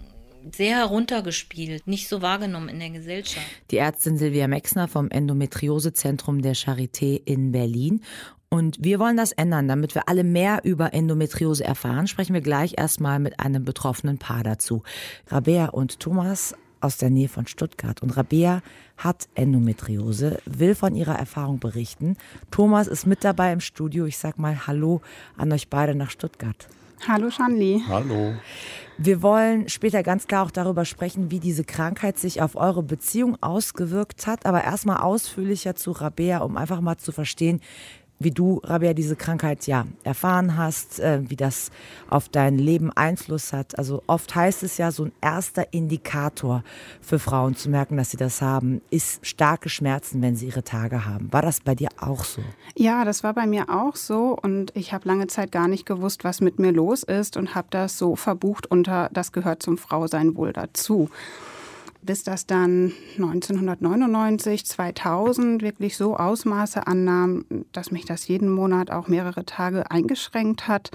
sehr 0.52 0.78
heruntergespielt, 0.78 1.88
nicht 1.88 2.08
so 2.08 2.22
wahrgenommen 2.22 2.70
in 2.70 2.80
der 2.80 2.90
Gesellschaft. 2.90 3.46
Die 3.72 3.78
Ärztin 3.78 4.18
Silvia 4.18 4.48
Mexner 4.48 4.88
vom 4.88 5.10
Endometriosezentrum 5.10 6.42
der 6.42 6.56
Charité 6.56 7.22
in 7.24 7.52
Berlin. 7.52 8.04
Und 8.56 8.78
wir 8.82 9.00
wollen 9.00 9.18
das 9.18 9.34
ändern, 9.34 9.68
damit 9.68 9.96
wir 9.96 10.08
alle 10.08 10.24
mehr 10.24 10.62
über 10.64 10.94
Endometriose 10.94 11.66
erfahren. 11.66 12.08
Sprechen 12.08 12.34
wir 12.34 12.40
gleich 12.40 12.76
erstmal 12.78 13.20
mit 13.20 13.42
einem 13.42 13.66
betroffenen 13.66 14.18
Paar 14.18 14.44
dazu. 14.44 14.82
Rabea 15.28 15.66
und 15.66 16.00
Thomas 16.00 16.56
aus 16.80 16.96
der 16.96 17.10
Nähe 17.10 17.28
von 17.28 17.48
Stuttgart. 17.48 18.02
Und 18.02 18.16
Rabea 18.16 18.62
hat 18.96 19.28
Endometriose, 19.36 20.40
will 20.46 20.74
von 20.74 20.96
ihrer 20.96 21.20
Erfahrung 21.20 21.60
berichten. 21.60 22.16
Thomas 22.50 22.88
ist 22.88 23.06
mit 23.06 23.26
dabei 23.26 23.52
im 23.52 23.60
Studio. 23.60 24.06
Ich 24.06 24.18
sag 24.18 24.40
mal 24.40 24.68
Hallo 24.68 25.02
an 25.36 25.52
euch 25.52 25.68
beide 25.68 25.94
nach 25.94 26.10
Stuttgart. 26.10 26.70
Hallo 27.06 27.30
Shanli. 27.30 27.84
Hallo. 27.90 28.36
Wir 28.98 29.22
wollen 29.22 29.68
später 29.68 30.02
ganz 30.02 30.28
klar 30.28 30.46
auch 30.46 30.52
darüber 30.52 30.86
sprechen, 30.86 31.30
wie 31.30 31.42
diese 31.42 31.66
Krankheit 31.66 32.18
sich 32.18 32.42
auf 32.42 32.56
eure 32.56 32.84
Beziehung 32.84 33.38
ausgewirkt 33.42 34.28
hat. 34.28 34.46
Aber 34.46 34.64
erstmal 34.64 35.02
ausführlicher 35.02 35.76
zu 35.76 35.92
Rabea, 35.92 36.38
um 36.38 36.56
einfach 36.56 36.80
mal 36.80 36.96
zu 36.96 37.12
verstehen, 37.12 37.60
wie 38.20 38.32
du, 38.32 38.62
Rabia, 38.64 38.94
diese 38.94 39.16
Krankheit 39.16 39.68
ja 39.68 39.86
erfahren 40.04 40.58
hast, 40.58 41.00
äh, 41.00 41.22
wie 41.28 41.36
das 41.36 41.72
auf 42.10 42.30
dein 42.30 42.58
Leben 42.58 42.92
Einfluss 42.92 43.52
hat. 43.52 43.78
Also 43.78 44.04
oft 44.08 44.34
heißt 44.36 44.64
es 44.64 44.78
ja, 44.78 44.92
so 44.92 45.06
ein 45.06 45.12
erster 45.22 45.74
Indikator 45.74 46.64
für 47.02 47.20
Frauen 47.20 47.56
zu 47.56 47.70
merken, 47.70 47.98
dass 47.98 48.12
sie 48.12 48.18
das 48.18 48.42
haben, 48.42 48.82
ist 48.90 49.26
starke 49.26 49.70
Schmerzen, 49.70 50.22
wenn 50.22 50.36
sie 50.36 50.48
ihre 50.48 50.64
Tage 50.64 51.06
haben. 51.06 51.32
War 51.34 51.42
das 51.42 51.60
bei 51.60 51.76
dir 51.76 51.90
auch 52.00 52.24
so? 52.24 52.42
Ja, 52.76 53.04
das 53.04 53.24
war 53.24 53.34
bei 53.34 53.48
mir 53.48 53.70
auch 53.70 53.96
so 53.96 54.38
und 54.42 54.72
ich 54.76 54.94
habe 54.94 55.08
lange 55.08 55.28
Zeit 55.28 55.52
gar 55.52 55.68
nicht 55.68 55.86
gewusst, 55.86 56.24
was 56.24 56.40
mit 56.40 56.58
mir 56.58 56.72
los 56.72 57.04
ist 57.04 57.36
und 57.36 57.54
habe 57.54 57.68
das 57.70 57.98
so 57.98 58.16
verbucht 58.16 58.66
unter, 58.68 59.10
das 59.12 59.34
gehört 59.34 59.62
zum 59.62 59.78
Frausein 59.78 60.36
wohl 60.36 60.54
dazu 60.54 61.10
bis 62.06 62.24
das 62.24 62.46
dann 62.46 62.94
1999, 63.18 64.66
2000 64.66 65.62
wirklich 65.62 65.98
so 65.98 66.18
Ausmaße 66.18 66.88
annahm, 66.88 67.46
dass 67.72 67.92
mich 67.92 68.06
das 68.06 68.28
jeden 68.28 68.50
Monat 68.50 68.92
auch 68.92 69.08
mehrere 69.08 69.46
Tage 69.46 69.90
eingeschränkt 69.90 70.68
hat. 70.68 70.92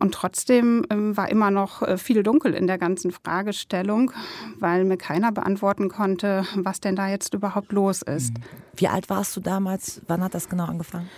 Und 0.00 0.12
trotzdem 0.12 0.84
ähm, 0.90 1.16
war 1.16 1.30
immer 1.30 1.50
noch 1.50 1.82
äh, 1.82 1.96
viel 1.96 2.22
dunkel 2.22 2.52
in 2.52 2.66
der 2.66 2.78
ganzen 2.78 3.12
Fragestellung, 3.12 4.12
weil 4.58 4.84
mir 4.84 4.96
keiner 4.96 5.30
beantworten 5.30 5.88
konnte, 5.88 6.44
was 6.56 6.80
denn 6.80 6.96
da 6.96 7.08
jetzt 7.08 7.32
überhaupt 7.32 7.72
los 7.72 8.02
ist. 8.02 8.34
Wie 8.76 8.88
alt 8.88 9.08
warst 9.08 9.36
du 9.36 9.40
damals? 9.40 10.02
Wann 10.08 10.22
hat 10.22 10.34
das 10.34 10.48
genau 10.48 10.64
angefangen? 10.64 11.08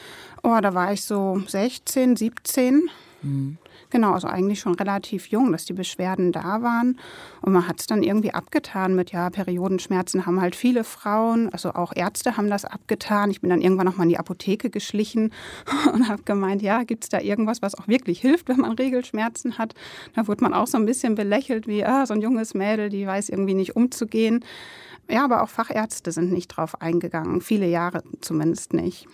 Oh, 0.42 0.58
da 0.60 0.74
war 0.74 0.92
ich 0.92 1.02
so 1.02 1.40
16, 1.46 2.16
17. 2.16 2.90
Mhm. 3.22 3.58
Genau, 3.90 4.12
also 4.12 4.26
eigentlich 4.26 4.60
schon 4.60 4.74
relativ 4.74 5.28
jung, 5.28 5.52
dass 5.52 5.64
die 5.64 5.72
Beschwerden 5.72 6.32
da 6.32 6.62
waren. 6.62 6.98
Und 7.40 7.52
man 7.52 7.68
hat 7.68 7.80
es 7.80 7.86
dann 7.86 8.02
irgendwie 8.02 8.34
abgetan 8.34 8.94
mit, 8.96 9.12
ja, 9.12 9.30
Periodenschmerzen 9.30 10.26
haben 10.26 10.40
halt 10.40 10.56
viele 10.56 10.82
Frauen. 10.82 11.52
Also 11.52 11.72
auch 11.74 11.92
Ärzte 11.94 12.36
haben 12.36 12.50
das 12.50 12.64
abgetan. 12.64 13.30
Ich 13.30 13.40
bin 13.40 13.50
dann 13.50 13.60
irgendwann 13.60 13.86
nochmal 13.86 14.06
in 14.06 14.10
die 14.10 14.18
Apotheke 14.18 14.70
geschlichen 14.70 15.32
und 15.92 16.08
habe 16.08 16.22
gemeint, 16.24 16.62
ja, 16.62 16.82
gibt 16.82 17.04
es 17.04 17.10
da 17.10 17.20
irgendwas, 17.20 17.62
was 17.62 17.76
auch 17.76 17.86
wirklich 17.86 18.20
hilft, 18.20 18.48
wenn 18.48 18.58
man 18.58 18.72
Regelschmerzen 18.72 19.58
hat? 19.58 19.74
Da 20.14 20.26
wurde 20.26 20.42
man 20.42 20.52
auch 20.52 20.66
so 20.66 20.78
ein 20.78 20.86
bisschen 20.86 21.14
belächelt, 21.14 21.68
wie, 21.68 21.84
ah, 21.84 22.06
so 22.06 22.14
ein 22.14 22.20
junges 22.20 22.54
Mädel, 22.54 22.88
die 22.88 23.06
weiß 23.06 23.28
irgendwie 23.28 23.54
nicht 23.54 23.76
umzugehen. 23.76 24.44
Ja, 25.08 25.24
aber 25.24 25.42
auch 25.42 25.48
Fachärzte 25.48 26.10
sind 26.10 26.32
nicht 26.32 26.48
drauf 26.48 26.80
eingegangen. 26.80 27.40
Viele 27.40 27.68
Jahre 27.68 28.02
zumindest 28.20 28.72
nicht. 28.72 29.06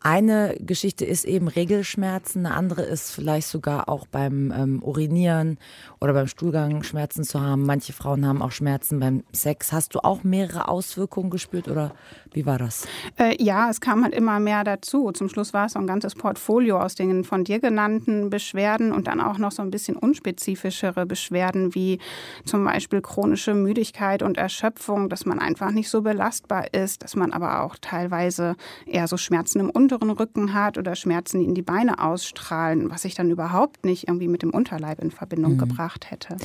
Eine 0.00 0.56
Geschichte 0.60 1.04
ist 1.04 1.24
eben 1.24 1.48
Regelschmerzen, 1.48 2.46
eine 2.46 2.54
andere 2.54 2.82
ist 2.82 3.10
vielleicht 3.10 3.48
sogar 3.48 3.88
auch 3.88 4.06
beim 4.06 4.52
ähm, 4.52 4.82
Urinieren 4.82 5.58
oder 6.00 6.12
beim 6.12 6.28
Stuhlgang 6.28 6.84
Schmerzen 6.84 7.24
zu 7.24 7.40
haben. 7.40 7.66
Manche 7.66 7.92
Frauen 7.92 8.24
haben 8.24 8.40
auch 8.40 8.52
Schmerzen 8.52 9.00
beim 9.00 9.24
Sex. 9.32 9.72
Hast 9.72 9.96
du 9.96 9.98
auch 10.00 10.22
mehrere 10.22 10.68
Auswirkungen 10.68 11.30
gespürt 11.30 11.66
oder 11.66 11.94
wie 12.32 12.46
war 12.46 12.58
das? 12.58 12.86
Äh, 13.18 13.42
ja, 13.42 13.70
es 13.70 13.80
kam 13.80 14.04
halt 14.04 14.14
immer 14.14 14.38
mehr 14.38 14.62
dazu. 14.62 15.10
Zum 15.10 15.28
Schluss 15.28 15.52
war 15.52 15.66
es 15.66 15.72
so 15.72 15.80
ein 15.80 15.88
ganzes 15.88 16.14
Portfolio 16.14 16.78
aus 16.80 16.94
den 16.94 17.24
von 17.24 17.42
dir 17.42 17.58
genannten 17.58 18.30
Beschwerden 18.30 18.92
und 18.92 19.08
dann 19.08 19.20
auch 19.20 19.38
noch 19.38 19.50
so 19.50 19.62
ein 19.62 19.72
bisschen 19.72 19.96
unspezifischere 19.96 21.06
Beschwerden 21.06 21.74
wie 21.74 21.98
zum 22.44 22.64
Beispiel 22.64 23.00
chronische 23.00 23.54
Müdigkeit 23.54 24.22
und 24.22 24.38
Erschöpfung, 24.38 25.08
dass 25.08 25.26
man 25.26 25.40
einfach 25.40 25.72
nicht 25.72 25.90
so 25.90 26.02
belastbar 26.02 26.72
ist, 26.72 27.02
dass 27.02 27.16
man 27.16 27.32
aber 27.32 27.62
auch 27.62 27.76
teilweise 27.80 28.54
eher 28.86 29.08
so 29.08 29.16
Schmerzen 29.16 29.58
im 29.58 29.70
unteren 29.88 30.10
Rücken 30.10 30.52
hat 30.52 30.76
oder 30.76 30.94
Schmerzen, 30.94 31.40
die 31.40 31.46
in 31.46 31.54
die 31.54 31.62
Beine 31.62 32.02
ausstrahlen, 32.02 32.90
was 32.90 33.04
ich 33.04 33.14
dann 33.14 33.30
überhaupt 33.30 33.84
nicht 33.84 34.06
irgendwie 34.06 34.28
mit 34.28 34.42
dem 34.42 34.50
Unterleib 34.50 35.00
in 35.00 35.10
Verbindung 35.10 35.54
mhm. 35.54 35.58
gebracht 35.58 36.10
hätte. 36.10 36.36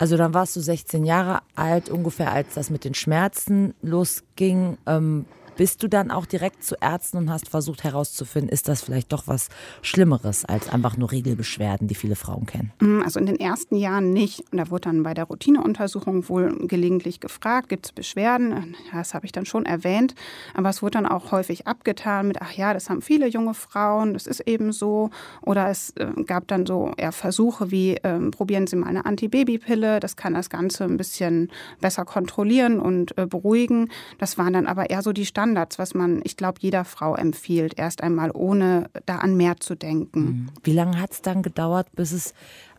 Also 0.00 0.16
dann 0.16 0.34
warst 0.34 0.56
du 0.56 0.60
16 0.60 1.04
Jahre 1.04 1.40
alt, 1.54 1.88
ungefähr 1.88 2.32
als 2.32 2.54
das 2.54 2.70
mit 2.70 2.84
den 2.84 2.94
Schmerzen 2.94 3.74
losging. 3.82 4.76
Ähm, 4.86 5.26
bist 5.56 5.82
du 5.82 5.88
dann 5.88 6.10
auch 6.10 6.26
direkt 6.26 6.64
zu 6.64 6.76
Ärzten 6.80 7.18
und 7.18 7.30
hast 7.30 7.48
versucht 7.48 7.84
herauszufinden, 7.84 8.50
ist 8.50 8.68
das 8.68 8.82
vielleicht 8.82 9.12
doch 9.12 9.26
was 9.26 9.48
Schlimmeres 9.82 10.44
als 10.44 10.68
einfach 10.68 10.96
nur 10.96 11.10
Regelbeschwerden, 11.10 11.88
die 11.88 11.94
viele 11.94 12.16
Frauen 12.16 12.46
kennen? 12.46 12.72
Mm, 12.80 13.02
also 13.02 13.20
in 13.20 13.26
den 13.26 13.38
ersten 13.38 13.76
Jahren 13.76 14.12
nicht. 14.12 14.44
Da 14.52 14.70
wurde 14.70 14.82
dann 14.82 15.02
bei 15.02 15.14
der 15.14 15.24
Routineuntersuchung 15.24 16.28
wohl 16.28 16.66
gelegentlich 16.66 17.20
gefragt, 17.20 17.68
gibt 17.68 17.86
es 17.86 17.92
Beschwerden? 17.92 18.76
Das 18.92 19.14
habe 19.14 19.26
ich 19.26 19.32
dann 19.32 19.46
schon 19.46 19.66
erwähnt. 19.66 20.14
Aber 20.54 20.70
es 20.70 20.82
wurde 20.82 20.92
dann 20.92 21.06
auch 21.06 21.32
häufig 21.32 21.66
abgetan 21.66 22.28
mit, 22.28 22.40
ach 22.40 22.52
ja, 22.52 22.72
das 22.72 22.90
haben 22.90 23.02
viele 23.02 23.26
junge 23.26 23.54
Frauen, 23.54 24.14
das 24.14 24.26
ist 24.26 24.40
eben 24.40 24.72
so. 24.72 25.10
Oder 25.42 25.68
es 25.68 25.90
äh, 25.96 26.06
gab 26.24 26.48
dann 26.48 26.66
so 26.66 26.92
eher 26.96 27.12
Versuche 27.12 27.70
wie, 27.70 27.96
äh, 27.96 28.18
probieren 28.30 28.66
Sie 28.66 28.76
mal 28.76 28.88
eine 28.88 29.04
Antibabypille, 29.04 30.00
das 30.00 30.16
kann 30.16 30.34
das 30.34 30.50
Ganze 30.50 30.84
ein 30.84 30.96
bisschen 30.96 31.50
besser 31.80 32.04
kontrollieren 32.04 32.80
und 32.80 33.16
äh, 33.18 33.26
beruhigen. 33.26 33.90
Das 34.18 34.38
waren 34.38 34.52
dann 34.52 34.66
aber 34.66 34.90
eher 34.90 35.02
so 35.02 35.12
die 35.12 35.26
Standard 35.26 35.39
Standards, 35.40 35.78
was 35.78 35.94
man, 35.94 36.20
ich 36.24 36.36
glaube, 36.36 36.58
jeder 36.60 36.84
Frau 36.84 37.14
empfiehlt, 37.14 37.78
erst 37.78 38.02
einmal 38.02 38.30
ohne 38.34 38.90
da 39.06 39.16
an 39.16 39.36
mehr 39.36 39.56
zu 39.58 39.74
denken. 39.74 40.20
Mhm. 40.20 40.48
Wie 40.62 40.72
lange 40.72 41.00
hat 41.00 41.12
es 41.12 41.22
dann 41.22 41.42
gedauert, 41.42 41.86
bis 41.96 42.12
es 42.12 42.34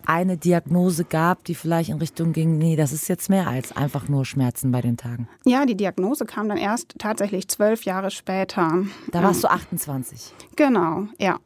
eine 0.06 0.38
Diagnose 0.38 1.04
gab, 1.04 1.44
die 1.46 1.56
vielleicht 1.56 1.90
in 1.90 1.98
Richtung 1.98 2.34
ging, 2.34 2.58
nee, 2.58 2.76
das 2.76 2.92
ist 2.92 3.08
jetzt 3.08 3.30
mehr 3.30 3.48
als 3.48 3.76
einfach 3.76 4.08
nur 4.10 4.26
Schmerzen 4.26 4.72
bei 4.72 4.82
den 4.82 4.98
Tagen? 4.98 5.28
Ja, 5.44 5.66
die 5.66 5.76
Diagnose 5.76 6.26
kam 6.26 6.50
dann 6.50 6.58
erst 6.58 6.96
tatsächlich 7.00 7.48
zwölf 7.48 7.84
Jahre 7.84 8.12
später. 8.12 8.84
Da 9.12 9.24
warst 9.24 9.44
du 9.44 9.48
28. 9.48 10.34
Genau, 10.56 11.08
ja. 11.20 11.40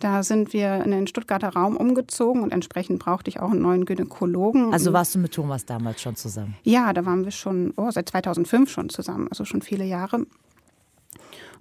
Da 0.00 0.22
sind 0.22 0.52
wir 0.52 0.84
in 0.84 0.92
den 0.92 1.06
Stuttgarter 1.08 1.48
Raum 1.48 1.76
umgezogen 1.76 2.42
und 2.42 2.52
entsprechend 2.52 3.00
brauchte 3.00 3.30
ich 3.30 3.40
auch 3.40 3.50
einen 3.50 3.62
neuen 3.62 3.84
Gynäkologen. 3.84 4.72
Also 4.72 4.92
warst 4.92 5.14
du 5.14 5.18
mit 5.18 5.32
Thomas 5.32 5.64
damals 5.64 6.00
schon 6.00 6.14
zusammen? 6.14 6.54
Ja, 6.62 6.92
da 6.92 7.04
waren 7.04 7.24
wir 7.24 7.32
schon 7.32 7.72
oh, 7.76 7.90
seit 7.90 8.08
2005 8.08 8.70
schon 8.70 8.90
zusammen, 8.90 9.26
also 9.28 9.44
schon 9.44 9.60
viele 9.60 9.84
Jahre. 9.84 10.24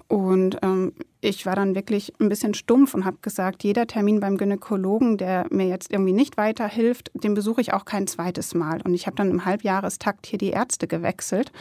Und 0.07 0.57
ähm, 0.61 0.93
ich 1.19 1.45
war 1.45 1.55
dann 1.55 1.75
wirklich 1.75 2.13
ein 2.19 2.29
bisschen 2.29 2.53
stumpf 2.53 2.93
und 2.93 3.03
habe 3.03 3.17
gesagt, 3.21 3.63
jeder 3.63 3.87
Termin 3.87 4.19
beim 4.19 4.37
Gynäkologen, 4.37 5.17
der 5.17 5.45
mir 5.49 5.67
jetzt 5.67 5.91
irgendwie 5.91 6.13
nicht 6.13 6.37
weiterhilft, 6.37 7.11
den 7.13 7.33
besuche 7.33 7.59
ich 7.59 7.73
auch 7.73 7.83
kein 7.83 8.07
zweites 8.07 8.53
Mal. 8.53 8.81
Und 8.83 8.93
ich 8.93 9.07
habe 9.07 9.17
dann 9.17 9.29
im 9.29 9.43
Halbjahrestakt 9.43 10.25
hier 10.25 10.39
die 10.39 10.51
Ärzte 10.51 10.87
gewechselt 10.87 11.51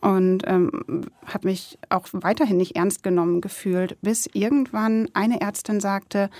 und 0.00 0.44
ähm, 0.46 1.06
habe 1.26 1.48
mich 1.48 1.78
auch 1.90 2.06
weiterhin 2.12 2.56
nicht 2.56 2.76
ernst 2.76 3.02
genommen 3.02 3.40
gefühlt, 3.40 3.98
bis 4.00 4.26
irgendwann 4.32 5.08
eine 5.12 5.40
Ärztin 5.40 5.80
sagte, 5.80 6.30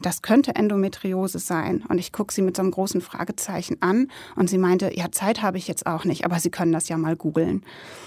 das 0.00 0.22
könnte 0.22 0.54
Endometriose 0.54 1.38
sein. 1.38 1.84
Und 1.88 1.98
ich 1.98 2.12
gucke 2.12 2.32
sie 2.32 2.42
mit 2.42 2.56
so 2.56 2.62
einem 2.62 2.70
großen 2.70 3.00
Fragezeichen 3.00 3.76
an 3.80 4.08
und 4.36 4.48
sie 4.48 4.58
meinte, 4.58 4.92
ja, 4.94 5.10
Zeit 5.12 5.42
habe 5.42 5.58
ich 5.58 5.68
jetzt 5.68 5.86
auch 5.86 6.04
nicht, 6.04 6.24
aber 6.24 6.38
Sie 6.38 6.50
können 6.50 6.72
das 6.72 6.88
ja 6.88 6.96
mal 6.96 7.16
googeln. 7.16 7.62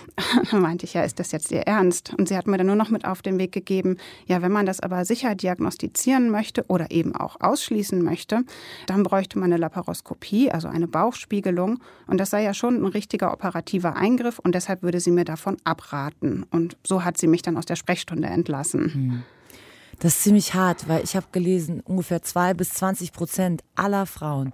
Dann 0.51 0.61
meinte 0.61 0.85
ich, 0.85 0.93
ja, 0.93 1.03
ist 1.03 1.19
das 1.19 1.31
jetzt 1.31 1.51
Ihr 1.51 1.61
Ernst? 1.61 2.13
Und 2.17 2.27
sie 2.27 2.37
hat 2.37 2.47
mir 2.47 2.57
dann 2.57 2.67
nur 2.67 2.75
noch 2.75 2.89
mit 2.89 3.05
auf 3.05 3.21
den 3.21 3.37
Weg 3.39 3.51
gegeben, 3.51 3.97
ja, 4.25 4.41
wenn 4.41 4.51
man 4.51 4.65
das 4.65 4.79
aber 4.79 5.05
sicher 5.05 5.35
diagnostizieren 5.35 6.29
möchte 6.29 6.65
oder 6.67 6.91
eben 6.91 7.15
auch 7.15 7.39
ausschließen 7.39 8.01
möchte, 8.03 8.43
dann 8.85 9.03
bräuchte 9.03 9.39
man 9.39 9.51
eine 9.51 9.57
Laparoskopie, 9.57 10.51
also 10.51 10.67
eine 10.67 10.87
Bauchspiegelung. 10.87 11.79
Und 12.07 12.19
das 12.19 12.29
sei 12.29 12.43
ja 12.43 12.53
schon 12.53 12.75
ein 12.75 12.85
richtiger 12.85 13.33
operativer 13.33 13.95
Eingriff 13.95 14.39
und 14.39 14.55
deshalb 14.55 14.83
würde 14.83 14.99
sie 14.99 15.11
mir 15.11 15.25
davon 15.25 15.57
abraten. 15.63 16.45
Und 16.51 16.77
so 16.85 17.03
hat 17.03 17.17
sie 17.17 17.27
mich 17.27 17.41
dann 17.41 17.57
aus 17.57 17.65
der 17.65 17.75
Sprechstunde 17.75 18.27
entlassen. 18.27 18.93
Hm. 18.93 19.23
Das 19.99 20.15
ist 20.15 20.23
ziemlich 20.23 20.53
hart, 20.53 20.87
weil 20.87 21.03
ich 21.03 21.15
habe 21.15 21.27
gelesen, 21.31 21.81
ungefähr 21.81 22.21
zwei 22.21 22.53
bis 22.53 22.71
20 22.71 23.13
Prozent 23.13 23.63
aller 23.75 24.05
Frauen, 24.05 24.51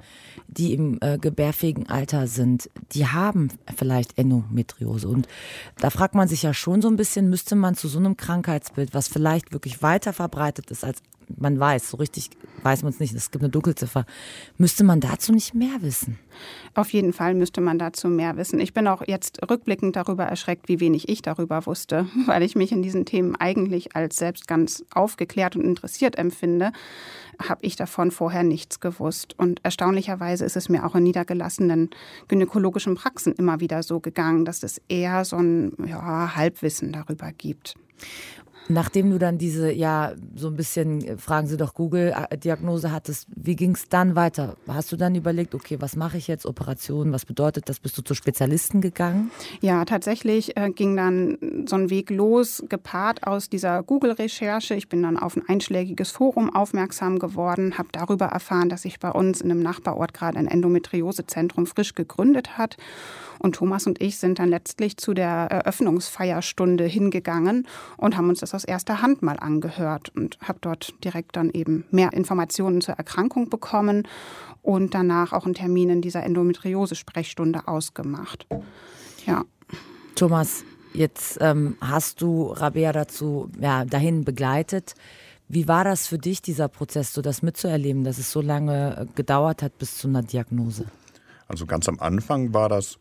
die 0.48 0.74
im 0.74 0.98
äh, 1.02 1.18
gebärfähigen 1.18 1.90
Alter 1.90 2.28
sind, 2.28 2.70
die 2.92 3.08
haben 3.08 3.50
vielleicht 3.76 4.18
Endometriose. 4.18 5.08
Und 5.08 5.28
da 5.78 5.90
fragt 5.90 6.16
man 6.16 6.28
sich 6.28 6.44
ja 6.44 6.54
schon 6.54 6.82
so 6.82 6.88
ein 6.88 6.98
bisschen, 6.98 7.30
müsste 7.30 7.56
man 7.56 7.76
zu 7.76 7.88
so 7.88 8.00
einem 8.00 8.18
Krankheitsbild, 8.18 8.94
was 8.94 9.08
vielleicht 9.08 9.52
wirklich 9.54 9.82
weiter 9.82 10.14
verbreitet 10.14 10.72
ist 10.72 10.84
als 10.84 11.02
man 11.38 11.60
weiß, 11.60 11.90
so 11.90 11.98
richtig 11.98 12.30
weiß 12.64 12.84
man 12.84 12.92
es 12.92 13.00
nicht, 13.00 13.14
es 13.14 13.32
gibt 13.32 13.44
eine 13.44 13.52
Dunkelziffer. 13.52 14.06
Müsste 14.58 14.84
man 14.84 15.00
dazu 15.00 15.32
nicht 15.32 15.54
mehr 15.54 15.82
wissen? 15.82 16.20
Auf 16.74 16.92
jeden 16.92 17.14
Fall 17.14 17.34
müsste 17.34 17.62
man 17.62 17.80
dazu 17.80 18.08
mehr 18.08 18.38
wissen. 18.38 18.60
Ich 18.60 18.74
bin 18.74 18.88
auch 18.88 19.02
jetzt 19.06 19.40
rückblickend 19.50 19.96
darüber 19.96 20.26
erschreckt, 20.26 20.68
wie 20.68 20.80
wenig 20.80 21.10
ich 21.10 21.22
darüber 21.22 21.66
wusste, 21.66 22.08
weil 22.26 22.44
ich 22.44 22.56
mich 22.56 22.72
in 22.72 22.82
diesen 22.82 23.06
Themen 23.06 23.36
eigentlich 23.36 23.96
als 23.96 24.18
selbst 24.18 24.48
ganz 24.48 24.84
aufgeklärt 24.94 25.56
und 25.56 25.64
interessiert 25.64 26.18
empfinde, 26.18 26.72
habe 27.42 27.62
ich 27.64 27.76
davon 27.76 28.12
vorher 28.12 28.44
nichts 28.44 28.80
gewusst. 28.80 29.36
Und 29.38 29.64
erstaunlicherweise 29.64 30.46
ist 30.46 30.58
es 30.58 30.70
mir 30.70 30.86
auch 30.86 30.96
in 30.96 31.04
niedergelassenen 31.04 31.90
gynäkologischen 32.28 32.96
Praxen 32.96 33.34
immer 33.34 33.60
wieder 33.60 33.84
so 33.84 34.00
gegangen, 34.00 34.46
dass 34.46 34.64
es 34.64 34.82
eher 34.90 35.24
so 35.26 35.38
ein 35.38 35.74
ja, 35.86 36.36
Halbwissen 36.36 36.92
darüber 36.92 37.32
gibt. 37.32 37.76
Nachdem 38.72 39.10
du 39.10 39.18
dann 39.18 39.40
diese, 39.40 39.72
ja, 39.72 40.14
so 40.36 40.48
ein 40.48 40.56
bisschen, 40.56 41.04
äh, 41.04 41.18
fragen 41.18 41.48
Sie 41.48 41.58
doch 41.58 41.74
Google-Diagnose 41.74 42.92
hattest, 42.92 43.28
wie 43.36 43.56
ging 43.56 43.72
es 43.72 43.90
dann 43.90 44.16
weiter? 44.16 44.58
Hast 44.68 44.92
du 44.92 44.96
dann 44.96 45.16
überlegt, 45.16 45.56
okay, 45.56 45.78
was 45.80 45.96
mache 45.96 46.18
ich 46.18 46.28
jetzt, 46.28 46.46
Operation, 46.46 47.12
was 47.12 47.26
bedeutet 47.26 47.68
das? 47.68 47.80
Bist 47.80 47.98
du 47.98 48.04
zu 48.04 48.14
Spezialisten 48.14 48.80
gegangen? 48.80 49.32
Ja, 49.60 49.86
tatsächlich 49.86 50.56
äh, 50.56 50.70
ging 50.70 50.96
dann 50.96 51.66
so 51.68 51.78
ein 51.78 51.90
Weg 51.90 52.12
los, 52.12 52.64
gepaart 52.70 53.26
aus 53.26 53.50
dieser 53.50 53.82
Google-Recherche. 53.82 54.76
Ich 54.76 54.88
bin 54.88 55.02
dann 55.02 55.18
auf 55.18 55.36
ein 55.36 55.50
einschlägiges 55.50 56.12
Forum 56.12 56.54
aufmerksam 56.54 57.18
geworden, 57.18 57.80
habe 57.80 57.90
darüber 57.92 58.28
erfahren, 58.28 58.70
dass 58.70 58.84
sich 58.84 59.00
bei 59.00 59.10
uns 59.10 59.42
in 59.42 59.50
einem 59.50 59.64
Nachbarort 59.64 60.14
gerade 60.14 60.38
ein 60.38 60.48
Endometriosezentrum 60.48 61.66
frisch 61.66 61.96
gegründet 61.96 62.60
hat. 62.60 62.78
Und 63.40 63.56
Thomas 63.56 63.88
und 63.88 64.02
ich 64.02 64.18
sind 64.18 64.38
dann 64.38 64.50
letztlich 64.50 64.98
zu 64.98 65.14
der 65.14 65.48
Eröffnungsfeierstunde 65.50 66.84
hingegangen 66.84 67.68
und 67.98 68.18
haben 68.18 68.28
uns 68.28 68.42
das 68.42 68.54
das 68.59 68.59
aus 68.60 68.66
erster 68.66 69.02
Hand 69.02 69.22
mal 69.22 69.38
angehört 69.40 70.12
und 70.18 70.38
habe 70.42 70.60
dort 70.60 70.94
direkt 71.06 71.38
dann 71.38 71.50
eben 71.50 71.86
mehr 71.92 72.12
Informationen 72.12 72.82
zur 72.82 72.96
Erkrankung 72.96 73.50
bekommen 73.50 74.06
und 74.62 74.94
danach 74.94 75.32
auch 75.32 75.46
einen 75.46 75.54
Termin 75.54 75.90
in 75.90 76.02
dieser 76.02 76.24
Endometriose-Sprechstunde 76.24 77.70
ausgemacht. 77.70 78.46
Ja. 79.26 79.46
Thomas, 80.16 80.66
jetzt 80.94 81.38
ähm, 81.40 81.78
hast 81.80 82.22
du 82.22 82.48
Rabea 82.48 82.92
dazu 82.92 83.50
ja, 83.62 83.86
dahin 83.86 84.26
begleitet. 84.26 84.94
Wie 85.48 85.70
war 85.70 85.86
das 85.86 86.08
für 86.08 86.18
dich, 86.18 86.42
dieser 86.42 86.68
Prozess, 86.68 87.14
so 87.14 87.22
das 87.22 87.42
mitzuerleben, 87.42 88.04
dass 88.04 88.18
es 88.18 88.30
so 88.30 88.42
lange 88.42 88.98
äh, 88.98 89.06
gedauert 89.16 89.64
hat 89.64 89.78
bis 89.78 89.98
zu 89.98 90.10
einer 90.10 90.22
Diagnose? 90.22 90.84
Also 91.48 91.66
ganz 91.66 91.88
am 91.88 91.98
Anfang 92.02 92.54
war 92.54 92.68
das, 92.68 93.00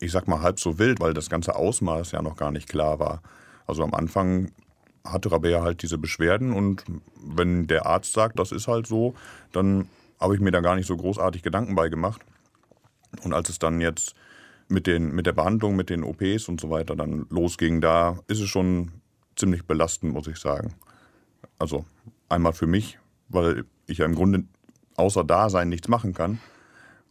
ich 0.00 0.12
sag 0.12 0.28
mal, 0.28 0.42
halb 0.42 0.60
so 0.60 0.78
wild, 0.78 1.00
weil 1.00 1.14
das 1.14 1.30
ganze 1.30 1.56
Ausmaß 1.56 2.12
ja 2.12 2.20
noch 2.20 2.36
gar 2.36 2.50
nicht 2.50 2.68
klar 2.68 2.98
war. 2.98 3.22
Also 3.66 3.84
am 3.84 3.94
Anfang 3.94 4.50
hatte 5.04 5.32
Rabea 5.32 5.62
halt 5.62 5.82
diese 5.82 5.98
Beschwerden 5.98 6.52
und 6.52 6.84
wenn 7.16 7.66
der 7.66 7.86
Arzt 7.86 8.12
sagt, 8.12 8.38
das 8.38 8.52
ist 8.52 8.68
halt 8.68 8.86
so, 8.86 9.14
dann 9.52 9.88
habe 10.20 10.34
ich 10.34 10.40
mir 10.40 10.52
da 10.52 10.60
gar 10.60 10.76
nicht 10.76 10.86
so 10.86 10.96
großartig 10.96 11.42
Gedanken 11.42 11.74
bei 11.74 11.88
gemacht. 11.88 12.22
Und 13.24 13.32
als 13.32 13.48
es 13.48 13.58
dann 13.58 13.80
jetzt 13.80 14.14
mit, 14.68 14.86
den, 14.86 15.12
mit 15.14 15.26
der 15.26 15.32
Behandlung, 15.32 15.76
mit 15.76 15.90
den 15.90 16.04
OPs 16.04 16.48
und 16.48 16.60
so 16.60 16.70
weiter 16.70 16.96
dann 16.96 17.26
losging, 17.28 17.80
da 17.80 18.18
ist 18.28 18.40
es 18.40 18.48
schon 18.48 18.92
ziemlich 19.36 19.64
belastend, 19.64 20.12
muss 20.12 20.28
ich 20.28 20.38
sagen. 20.38 20.74
Also 21.58 21.84
einmal 22.28 22.52
für 22.52 22.66
mich, 22.66 22.98
weil 23.28 23.64
ich 23.86 23.98
ja 23.98 24.06
im 24.06 24.14
Grunde 24.14 24.44
außer 24.96 25.24
Dasein 25.24 25.68
nichts 25.68 25.88
machen 25.88 26.14
kann. 26.14 26.40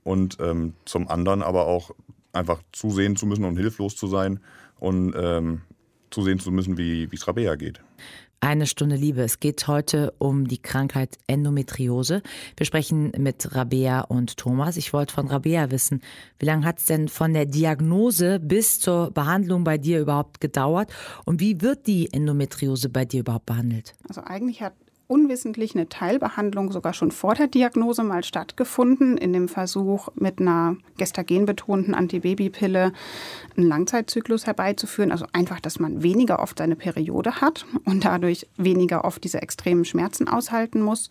Und 0.03 0.37
ähm, 0.39 0.73
zum 0.85 1.09
anderen 1.09 1.43
aber 1.43 1.67
auch 1.67 1.91
einfach 2.33 2.61
zusehen 2.71 3.15
zu 3.15 3.25
müssen 3.25 3.45
und 3.45 3.57
hilflos 3.57 3.95
zu 3.95 4.07
sein 4.07 4.39
und 4.79 5.13
ähm, 5.15 5.61
zusehen 6.11 6.39
zu 6.39 6.51
müssen, 6.51 6.77
wie 6.77 7.09
es 7.11 7.27
Rabea 7.27 7.55
geht. 7.55 7.81
Eine 8.43 8.65
Stunde 8.65 8.95
Liebe. 8.95 9.21
Es 9.21 9.39
geht 9.39 9.67
heute 9.67 10.15
um 10.17 10.47
die 10.47 10.57
Krankheit 10.57 11.19
Endometriose. 11.27 12.23
Wir 12.57 12.65
sprechen 12.65 13.11
mit 13.19 13.53
Rabea 13.53 14.01
und 14.01 14.35
Thomas. 14.37 14.77
Ich 14.77 14.93
wollte 14.93 15.13
von 15.13 15.27
Rabea 15.27 15.69
wissen, 15.69 16.01
wie 16.39 16.47
lange 16.47 16.65
hat 16.65 16.79
es 16.79 16.85
denn 16.85 17.07
von 17.07 17.33
der 17.33 17.45
Diagnose 17.45 18.39
bis 18.39 18.79
zur 18.79 19.11
Behandlung 19.11 19.63
bei 19.63 19.77
dir 19.77 19.99
überhaupt 19.99 20.41
gedauert? 20.41 20.91
Und 21.23 21.39
wie 21.39 21.61
wird 21.61 21.85
die 21.85 22.11
Endometriose 22.11 22.89
bei 22.89 23.05
dir 23.05 23.19
überhaupt 23.19 23.45
behandelt? 23.45 23.93
Also 24.09 24.21
eigentlich 24.21 24.63
hat 24.63 24.73
unwissentlich 25.11 25.75
eine 25.75 25.89
Teilbehandlung 25.89 26.71
sogar 26.71 26.93
schon 26.93 27.11
vor 27.11 27.35
der 27.35 27.47
Diagnose 27.47 28.01
mal 28.01 28.23
stattgefunden, 28.23 29.17
in 29.17 29.33
dem 29.33 29.49
Versuch 29.49 30.07
mit 30.15 30.39
einer 30.39 30.77
gestagenbetonten 30.97 31.93
Antibabypille 31.93 32.93
einen 33.57 33.67
Langzeitzyklus 33.67 34.47
herbeizuführen. 34.47 35.11
Also 35.11 35.25
einfach, 35.33 35.59
dass 35.59 35.79
man 35.79 36.01
weniger 36.01 36.39
oft 36.39 36.59
seine 36.59 36.77
Periode 36.77 37.41
hat 37.41 37.65
und 37.83 38.05
dadurch 38.05 38.47
weniger 38.55 39.03
oft 39.03 39.21
diese 39.25 39.41
extremen 39.41 39.83
Schmerzen 39.83 40.29
aushalten 40.29 40.81
muss. 40.81 41.09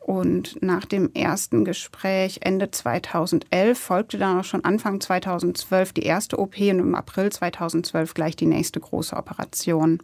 Und 0.00 0.62
nach 0.62 0.84
dem 0.84 1.10
ersten 1.14 1.64
Gespräch 1.64 2.40
Ende 2.42 2.70
2011 2.70 3.78
folgte 3.78 4.18
dann 4.18 4.40
auch 4.40 4.44
schon 4.44 4.66
Anfang 4.66 5.00
2012 5.00 5.94
die 5.94 6.02
erste 6.02 6.38
OP 6.38 6.58
und 6.58 6.78
im 6.78 6.94
April 6.94 7.32
2012 7.32 8.12
gleich 8.12 8.36
die 8.36 8.44
nächste 8.44 8.80
große 8.80 9.16
Operation. 9.16 10.02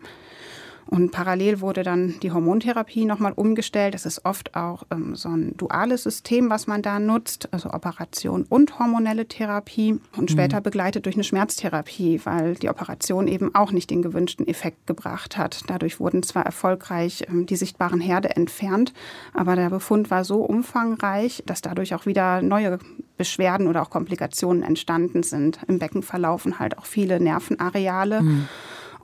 Und 0.90 1.12
parallel 1.12 1.61
wurde 1.61 1.85
dann 1.85 2.18
die 2.20 2.32
Hormontherapie 2.32 3.04
nochmal 3.04 3.32
umgestellt. 3.32 3.94
Das 3.94 4.06
ist 4.06 4.25
oft 4.25 4.56
auch 4.56 4.82
ähm, 4.90 5.14
so 5.14 5.28
ein 5.28 5.56
duales 5.56 6.02
System, 6.02 6.50
was 6.50 6.66
man 6.66 6.82
da 6.82 6.99
nutzt, 6.99 7.49
also 7.52 7.70
Operation 7.70 8.44
und 8.49 8.80
hormonelle 8.80 9.26
Therapie 9.26 10.00
und 10.16 10.23
mhm. 10.23 10.28
später 10.28 10.61
begleitet 10.61 11.06
durch 11.06 11.14
eine 11.14 11.23
Schmerztherapie, 11.23 12.20
weil 12.25 12.54
die 12.54 12.68
Operation 12.68 13.28
eben 13.28 13.54
auch 13.54 13.70
nicht 13.70 13.90
den 13.90 14.02
gewünschten 14.02 14.49
Effekt 14.49 14.88
gebracht 14.88 15.37
hat. 15.37 15.62
Dadurch 15.68 16.00
wurden 16.00 16.25
zwar 16.25 16.44
erfolgreich 16.44 17.25
ähm, 17.28 17.47
die 17.47 17.56
sichtbaren 17.56 18.00
Herde 18.00 18.35
entfernt, 18.35 18.92
aber 19.32 19.54
der 19.54 19.70
Befund 19.70 20.11
war 20.11 20.25
so 20.25 20.40
umfangreich, 20.40 21.44
dass 21.47 21.62
dadurch 21.62 21.94
auch 21.94 22.06
wieder 22.06 22.42
neue 22.42 22.80
Beschwerden 23.16 23.68
oder 23.68 23.82
auch 23.82 23.90
Komplikationen 23.90 24.64
entstanden 24.64 25.23
sind. 25.23 25.61
Im 25.68 25.78
Becken 25.78 26.02
verlaufen 26.02 26.59
halt 26.59 26.78
auch 26.78 26.87
viele 26.87 27.20
Nervenareale. 27.20 28.23
Mhm. 28.23 28.49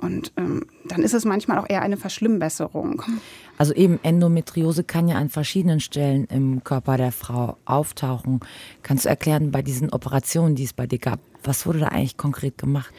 Und 0.00 0.33
ähm, 0.37 0.67
dann 0.85 1.03
ist 1.03 1.15
es 1.15 1.25
manchmal 1.25 1.59
auch 1.59 1.69
eher 1.69 1.83
eine 1.83 1.97
Verschlimmbesserung. 1.97 3.03
Also 3.59 3.73
eben 3.73 3.99
Endometriose 4.03 4.85
kann 4.85 5.09
ja 5.09 5.17
an 5.17 5.31
verschiedenen 5.31 5.81
Stellen 5.81 6.26
im 6.26 6.62
Körper 6.65 6.97
der 6.97 7.12
Frau 7.12 7.57
auftauchen. 7.65 8.41
Kannst 8.83 9.07
du 9.07 9.09
erklären, 9.09 9.50
bei 9.50 9.62
diesen 9.62 9.91
Operationen, 9.91 10.54
die 10.54 10.65
es 10.65 10.73
bei 10.73 10.87
dir 10.87 10.99
gab, 10.99 11.21
was 11.43 11.67
wurde 11.67 11.78
da 11.78 11.89
eigentlich 11.89 12.17
konkret 12.17 12.59
gemacht? 12.59 12.93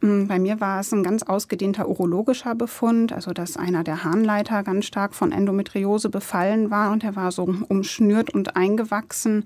Mm, 0.00 0.26
bei 0.26 0.38
mir 0.38 0.60
war 0.60 0.80
es 0.80 0.92
ein 0.92 1.02
ganz 1.02 1.24
ausgedehnter 1.24 1.88
urologischer 1.88 2.54
Befund, 2.54 3.12
also 3.12 3.32
dass 3.32 3.56
einer 3.56 3.82
der 3.82 4.04
Harnleiter 4.04 4.62
ganz 4.62 4.86
stark 4.86 5.14
von 5.14 5.32
Endometriose 5.32 6.08
befallen 6.08 6.70
war 6.70 6.92
und 6.92 7.02
er 7.02 7.16
war 7.16 7.32
so 7.32 7.52
umschnürt 7.68 8.30
und 8.30 8.56
eingewachsen 8.56 9.44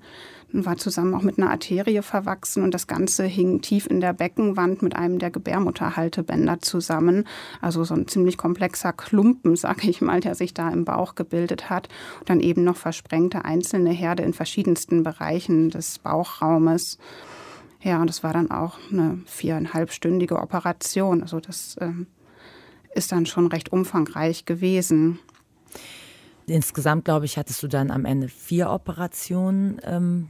und 0.53 0.67
war 0.67 0.77
zusammen 0.77 1.15
auch 1.15 1.23
mit 1.23 1.39
einer 1.39 1.51
Arterie 1.51 2.03
verwachsen 2.03 2.63
und 2.63 2.75
das 2.75 2.87
Ganze 2.87 3.25
hing 3.25 3.63
tief 3.63 3.87
in 3.87 4.01
der 4.01 4.13
Beckenwand 4.13 4.83
mit 4.83 4.95
einem 4.95 5.19
der 5.19 5.31
Gebärmutterhaltebänder 5.31 6.61
zusammen. 6.61 7.25
Also 7.61 7.85
so 7.85 7.95
ein 7.95 8.09
ziemlich 8.09 8.37
komplexer 8.37 8.93
Klumpen, 8.93 9.57
sag 9.63 9.85
ich 9.85 10.01
mal, 10.01 10.21
der 10.21 10.35
sich 10.35 10.53
da 10.53 10.69
im 10.71 10.85
Bauch 10.85 11.15
gebildet 11.15 11.71
hat. 11.71 11.89
Und 12.21 12.31
dann 12.31 12.41
eben 12.41 12.65
noch 12.65 12.77
versprengte 12.77 13.45
einzelne 13.45 13.91
Herde 13.91 14.23
in 14.23 14.33
verschiedensten 14.33 15.03
Bereichen 15.03 15.71
des 15.71 15.99
Bauchraumes. 15.99 16.99
Ja, 17.83 18.01
und 18.01 18.09
das 18.09 18.23
war 18.23 18.33
dann 18.33 18.51
auch 18.51 18.79
eine 18.91 19.21
viereinhalbstündige 19.27 20.39
Operation. 20.39 21.23
Also 21.23 21.41
das 21.41 21.77
ähm, 21.81 22.07
ist 22.95 23.13
dann 23.13 23.27
schon 23.27 23.49
recht 23.49 23.73
umfangreich 23.73 24.45
gewesen. 24.45 25.19
Insgesamt, 26.47 27.05
glaube 27.05 27.25
ich, 27.25 27.39
hattest 27.39 27.63
du 27.63 27.69
dann 27.69 27.91
am 27.91 28.05
Ende 28.05 28.29
vier 28.29 28.71
Operationen 28.71 29.81
ähm, 29.85 30.29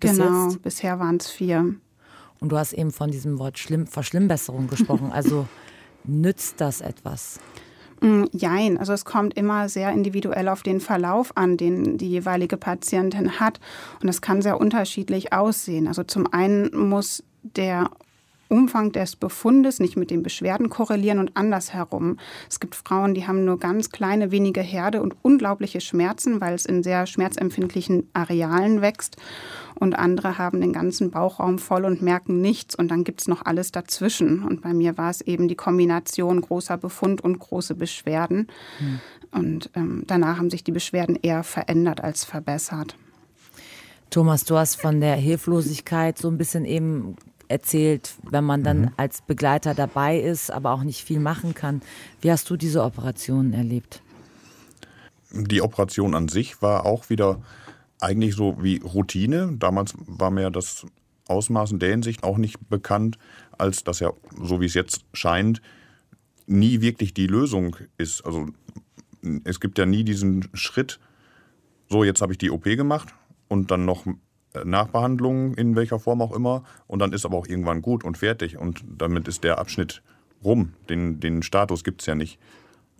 bis 0.00 0.16
genau, 0.16 0.48
jetzt? 0.48 0.62
bisher 0.62 0.98
waren 0.98 1.16
es 1.16 1.28
vier. 1.28 1.74
Und 2.40 2.48
du 2.50 2.58
hast 2.58 2.72
eben 2.72 2.90
von 2.90 3.10
diesem 3.10 3.38
Wort 3.38 3.58
Schlimm, 3.58 3.86
Verschlimmbesserung 3.86 4.68
gesprochen. 4.68 5.12
Also 5.12 5.46
nützt 6.04 6.60
das 6.60 6.80
etwas? 6.80 7.38
Mm, 8.02 8.24
jein, 8.32 8.78
also 8.78 8.92
es 8.92 9.04
kommt 9.04 9.34
immer 9.34 9.68
sehr 9.68 9.92
individuell 9.92 10.48
auf 10.48 10.64
den 10.64 10.80
Verlauf 10.80 11.36
an, 11.36 11.56
den 11.56 11.98
die 11.98 12.08
jeweilige 12.08 12.56
Patientin 12.56 13.38
hat. 13.38 13.60
Und 14.00 14.08
das 14.08 14.20
kann 14.20 14.42
sehr 14.42 14.60
unterschiedlich 14.60 15.32
aussehen. 15.32 15.86
Also 15.86 16.02
zum 16.02 16.26
einen 16.32 16.76
muss 16.76 17.22
der 17.42 17.90
Umfang 18.52 18.92
des 18.92 19.16
Befundes 19.16 19.80
nicht 19.80 19.96
mit 19.96 20.10
den 20.10 20.22
Beschwerden 20.22 20.68
korrelieren 20.68 21.18
und 21.18 21.36
andersherum. 21.38 22.18
Es 22.50 22.60
gibt 22.60 22.74
Frauen, 22.74 23.14
die 23.14 23.26
haben 23.26 23.46
nur 23.46 23.58
ganz 23.58 23.90
kleine, 23.90 24.30
wenige 24.30 24.60
Herde 24.60 25.00
und 25.00 25.16
unglaubliche 25.22 25.80
Schmerzen, 25.80 26.42
weil 26.42 26.54
es 26.54 26.66
in 26.66 26.82
sehr 26.82 27.06
schmerzempfindlichen 27.06 28.10
Arealen 28.12 28.82
wächst. 28.82 29.16
Und 29.74 29.94
andere 29.94 30.36
haben 30.36 30.60
den 30.60 30.74
ganzen 30.74 31.10
Bauchraum 31.10 31.58
voll 31.58 31.86
und 31.86 32.02
merken 32.02 32.42
nichts. 32.42 32.74
Und 32.74 32.88
dann 32.88 33.04
gibt 33.04 33.22
es 33.22 33.26
noch 33.26 33.46
alles 33.46 33.72
dazwischen. 33.72 34.44
Und 34.44 34.60
bei 34.60 34.74
mir 34.74 34.98
war 34.98 35.08
es 35.08 35.22
eben 35.22 35.48
die 35.48 35.56
Kombination 35.56 36.42
großer 36.42 36.76
Befund 36.76 37.22
und 37.22 37.38
große 37.38 37.74
Beschwerden. 37.74 38.48
Hm. 38.78 39.00
Und 39.32 39.70
ähm, 39.74 40.04
danach 40.06 40.36
haben 40.36 40.50
sich 40.50 40.62
die 40.62 40.72
Beschwerden 40.72 41.18
eher 41.20 41.42
verändert 41.42 42.02
als 42.02 42.24
verbessert. 42.24 42.96
Thomas, 44.12 44.44
du 44.44 44.58
hast 44.58 44.78
von 44.78 45.00
der 45.00 45.16
Hilflosigkeit 45.16 46.18
so 46.18 46.28
ein 46.28 46.36
bisschen 46.36 46.66
eben 46.66 47.16
erzählt, 47.52 48.14
wenn 48.28 48.44
man 48.44 48.64
dann 48.64 48.80
mhm. 48.80 48.90
als 48.96 49.22
Begleiter 49.22 49.74
dabei 49.74 50.18
ist, 50.18 50.50
aber 50.50 50.72
auch 50.72 50.82
nicht 50.82 51.04
viel 51.04 51.20
machen 51.20 51.54
kann. 51.54 51.82
Wie 52.20 52.32
hast 52.32 52.48
du 52.50 52.56
diese 52.56 52.82
Operation 52.82 53.52
erlebt? 53.52 54.02
Die 55.30 55.62
Operation 55.62 56.14
an 56.14 56.28
sich 56.28 56.60
war 56.60 56.84
auch 56.84 57.08
wieder 57.10 57.40
eigentlich 58.00 58.34
so 58.34 58.56
wie 58.60 58.78
Routine. 58.78 59.54
Damals 59.58 59.94
war 59.98 60.30
mir 60.30 60.50
das 60.50 60.86
Ausmaß 61.28 61.72
in 61.72 61.78
der 61.78 61.90
Hinsicht 61.90 62.24
auch 62.24 62.38
nicht 62.38 62.68
bekannt, 62.68 63.18
als 63.56 63.84
dass 63.84 64.00
ja, 64.00 64.12
so 64.40 64.60
wie 64.60 64.66
es 64.66 64.74
jetzt 64.74 65.04
scheint, 65.12 65.62
nie 66.46 66.80
wirklich 66.80 67.14
die 67.14 67.26
Lösung 67.26 67.76
ist. 67.96 68.24
Also 68.26 68.48
es 69.44 69.60
gibt 69.60 69.78
ja 69.78 69.86
nie 69.86 70.04
diesen 70.04 70.48
Schritt, 70.52 70.98
so 71.88 72.04
jetzt 72.04 72.20
habe 72.22 72.32
ich 72.32 72.38
die 72.38 72.50
OP 72.50 72.64
gemacht 72.64 73.14
und 73.48 73.70
dann 73.70 73.84
noch 73.84 74.04
Nachbehandlung 74.64 75.54
in 75.54 75.76
welcher 75.76 75.98
Form 75.98 76.20
auch 76.22 76.32
immer 76.32 76.64
und 76.86 76.98
dann 76.98 77.12
ist 77.12 77.24
aber 77.24 77.36
auch 77.36 77.46
irgendwann 77.46 77.82
gut 77.82 78.04
und 78.04 78.18
fertig 78.18 78.58
und 78.58 78.84
damit 78.86 79.28
ist 79.28 79.44
der 79.44 79.58
Abschnitt 79.58 80.02
rum. 80.44 80.74
Den, 80.88 81.20
den 81.20 81.42
Status 81.42 81.84
gibt 81.84 82.02
es 82.02 82.06
ja 82.06 82.14
nicht. 82.14 82.38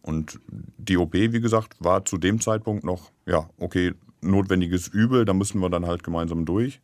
Und 0.02 0.40
die 0.48 0.96
OP, 0.96 1.14
wie 1.14 1.40
gesagt, 1.40 1.74
war 1.78 2.04
zu 2.04 2.18
dem 2.18 2.40
Zeitpunkt 2.40 2.84
noch, 2.84 3.10
ja, 3.26 3.48
okay, 3.58 3.92
notwendiges 4.20 4.88
Übel, 4.88 5.24
da 5.24 5.32
müssen 5.32 5.60
wir 5.60 5.70
dann 5.70 5.86
halt 5.86 6.02
gemeinsam 6.02 6.44
durch. 6.44 6.80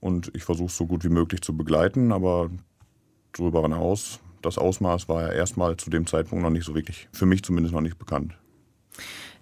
Und 0.00 0.30
ich 0.34 0.44
versuche 0.44 0.68
es 0.68 0.76
so 0.76 0.86
gut 0.86 1.04
wie 1.04 1.08
möglich 1.08 1.40
zu 1.42 1.56
begleiten, 1.56 2.12
aber 2.12 2.50
darüber 3.32 3.62
hinaus, 3.62 4.20
das 4.42 4.58
Ausmaß 4.58 5.08
war 5.08 5.22
ja 5.22 5.32
erstmal 5.32 5.76
zu 5.76 5.90
dem 5.90 6.06
Zeitpunkt 6.06 6.42
noch 6.42 6.50
nicht 6.50 6.64
so 6.64 6.74
wirklich, 6.74 7.08
für 7.12 7.26
mich 7.26 7.42
zumindest 7.42 7.74
noch 7.74 7.80
nicht 7.80 7.98
bekannt. 7.98 8.34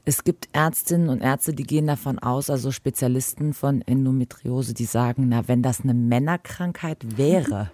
Es 0.05 0.25
gibt 0.25 0.49
Ärztinnen 0.53 1.09
und 1.09 1.21
Ärzte, 1.21 1.53
die 1.53 1.63
gehen 1.63 1.87
davon 1.87 2.19
aus, 2.19 2.51
also 2.51 2.73
Spezialisten 2.73 3.55
von 3.55 3.83
Endometriose, 3.83 4.75
die 4.75 4.85
sagen, 4.85 5.29
na, 5.29 5.47
wenn 5.47 5.63
das 5.63 5.83
eine 5.83 5.95
Männerkrankheit 5.95 7.17
wäre, 7.17 7.71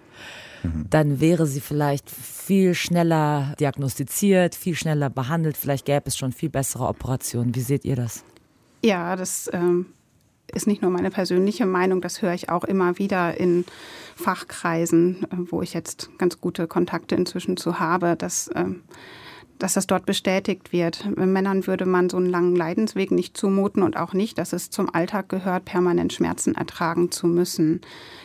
mhm. 0.61 0.85
dann 0.91 1.19
wäre 1.19 1.47
sie 1.47 1.59
vielleicht 1.59 2.09
viel 2.09 2.75
schneller 2.75 3.55
diagnostiziert, 3.59 4.53
viel 4.53 4.75
schneller 4.75 5.09
behandelt. 5.09 5.57
Vielleicht 5.57 5.85
gäbe 5.85 6.03
es 6.05 6.17
schon 6.17 6.31
viel 6.31 6.49
bessere 6.49 6.87
Operationen. 6.87 7.55
Wie 7.55 7.61
seht 7.61 7.83
ihr 7.83 7.95
das? 7.95 8.23
Ja, 8.83 9.15
das 9.15 9.49
ähm, 9.51 9.87
ist 10.53 10.67
nicht 10.67 10.83
nur 10.83 10.91
meine 10.91 11.09
persönliche 11.09 11.65
Meinung, 11.65 11.99
das 11.99 12.21
höre 12.21 12.33
ich 12.33 12.49
auch 12.49 12.63
immer 12.63 12.99
wieder 12.99 13.39
in 13.39 13.65
Fachkreisen, 14.15 15.23
äh, 15.23 15.35
wo 15.51 15.63
ich 15.63 15.73
jetzt 15.73 16.11
ganz 16.19 16.39
gute 16.39 16.67
Kontakte 16.67 17.15
inzwischen 17.15 17.57
zu 17.57 17.79
habe, 17.79 18.15
dass 18.15 18.51
ähm, 18.53 18.83
dass 19.59 19.73
das 19.73 19.87
dort 19.87 20.05
bestätigt 20.05 20.71
wird. 20.71 21.05
Männern 21.17 21.67
würde 21.67 21.85
man 21.85 22.09
so 22.09 22.17
einen 22.17 22.25
langen 22.25 22.55
Leidensweg 22.55 23.11
nicht 23.11 23.35
zumuten 23.35 23.83
und 23.83 23.97
auch 23.97 24.13
nicht, 24.13 24.37
dass 24.37 24.53
es 24.53 24.69
zum 24.69 24.93
Alltag 24.93 25.27
gehört, 25.29 25.65
permanent 25.65 26.13
Schmerzen 26.13 26.55
ertragen 26.55 27.11
zu 27.11 27.27
müssen. 27.27 27.81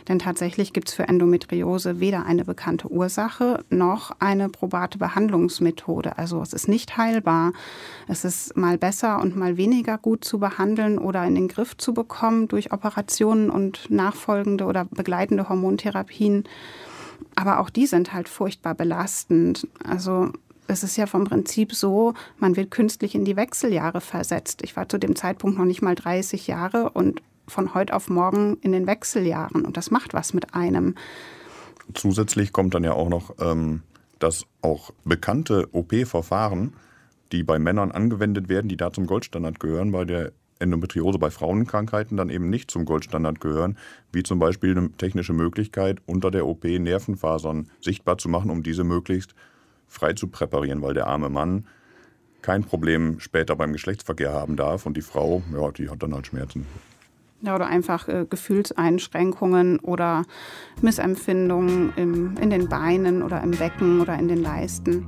Denn 0.09 0.21
tatsächlich 0.21 0.73
gibt 0.73 0.89
es 0.89 0.95
für 0.95 1.09
Endometriose 1.09 1.99
weder 1.99 2.25
eine 2.25 2.45
bekannte 2.45 2.91
Ursache 2.91 3.65
noch 3.69 4.13
eine 4.21 4.49
probate 4.49 4.97
Behandlungsmethode. 4.99 6.19
Also 6.19 6.41
es 6.41 6.53
ist 6.53 6.69
nicht 6.69 6.97
heilbar. 6.97 7.53
Es 8.07 8.25
ist 8.25 8.57
mal 8.57 8.79
besser 8.79 9.21
und 9.21 9.37
mal 9.37 9.57
weniger 9.57 9.99
gut 9.99 10.25
zu 10.25 10.39
behandeln 10.39 10.99
oder 10.99 11.25
in 11.25 11.35
den 11.35 11.49
Griff 11.49 11.77
zu 11.77 11.95
bekommen 11.95 12.47
durch 12.47 12.73
Operationen 12.73 13.51
und 13.51 13.91
nachfolgende 13.91 14.67
oder 14.67 14.85
begleitende 14.85 15.49
Hormontherapien. 15.49 16.45
Aber 17.35 17.59
auch 17.59 17.71
die 17.71 17.87
sind 17.87 18.13
halt 18.13 18.29
furchtbar 18.29 18.75
belastend. 18.75 19.67
Also 19.83 20.31
es 20.67 20.83
ist 20.83 20.97
ja 20.97 21.07
vom 21.07 21.25
Prinzip 21.25 21.75
so, 21.75 22.15
man 22.39 22.57
wird 22.57 22.71
künstlich 22.71 23.15
in 23.15 23.25
die 23.25 23.37
Wechseljahre 23.37 24.01
versetzt. 24.01 24.63
Ich 24.63 24.77
war 24.77 24.89
zu 24.89 24.99
dem 24.99 25.17
Zeitpunkt 25.17 25.59
noch 25.59 25.65
nicht 25.65 25.83
mal 25.83 25.95
30 25.95 26.47
Jahre 26.47 26.91
und 26.91 27.23
von 27.47 27.75
heute 27.75 27.95
auf 27.95 28.09
morgen 28.09 28.57
in 28.63 28.73
den 28.73 28.87
Wechseljahren. 28.87 29.65
Und 29.65 29.77
das 29.77 29.91
macht 29.91 30.15
was 30.15 30.33
mit 30.33 30.55
einem. 30.55 30.95
Zusätzlich 31.93 32.53
kommt 32.53 32.75
dann 32.75 32.85
ja 32.85 32.93
auch 32.93 33.09
noch, 33.09 33.35
ähm, 33.41 33.83
dass 34.19 34.47
auch 34.63 34.91
bekannte 35.05 35.69
OP-Verfahren, 35.73 36.73
die 37.33 37.43
bei 37.43 37.59
Männern 37.59 37.93
angewendet 37.93 38.49
werden, 38.49 38.69
die 38.69 38.77
da 38.77 38.93
zum 38.93 39.07
Goldstandard 39.07 39.61
gehören, 39.61 39.93
bei 39.93 40.05
der 40.05 40.33
Endometriose 40.61 41.19
bei 41.19 41.31
Frauenkrankheiten 41.31 42.17
dann 42.17 42.31
eben 42.31 42.49
nicht 42.49 42.71
zum 42.71 42.85
Goldstandard 42.85 43.41
gehören, 43.41 43.77
wie 44.13 44.23
zum 44.23 44.39
Beispiel 44.39 44.71
eine 44.71 44.93
technische 44.93 45.33
Möglichkeit, 45.33 45.99
unter 46.07 46.31
der 46.31 46.47
OP 46.47 46.65
Nervenfasern 46.65 47.71
sichtbar 47.81 48.19
zu 48.19 48.29
machen, 48.29 48.51
um 48.51 48.63
diese 48.63 48.85
möglichst 48.85 49.35
frei 49.89 50.13
zu 50.13 50.29
präparieren, 50.29 50.83
weil 50.83 50.95
der 50.95 51.07
arme 51.07 51.29
Mann 51.29 51.67
kein 52.43 52.63
Problem 52.63 53.21
später 53.21 53.57
beim 53.57 53.73
Geschlechtsverkehr 53.73 54.33
haben 54.33 54.57
darf 54.57 54.85
und 54.85 54.97
die 54.97 55.03
Frau, 55.03 55.43
ja, 55.53 55.71
die 55.71 55.89
hat 55.89 56.03
dann 56.03 56.15
halt 56.15 56.27
Schmerzen. 56.27 56.67
Ja, 57.41 57.55
oder 57.55 57.67
einfach 57.67 58.09
äh, 58.09 58.27
Gefühlseinschränkungen 58.29 59.79
oder 59.81 60.25
Missempfindungen 60.81 61.93
im, 61.97 62.37
in 62.39 62.51
den 62.51 62.69
Beinen 62.69 63.23
oder 63.23 63.43
im 63.43 63.51
Becken 63.51 64.01
oder 64.01 64.19
in 64.19 64.29
den 64.29 64.43
Leisten. 64.43 65.07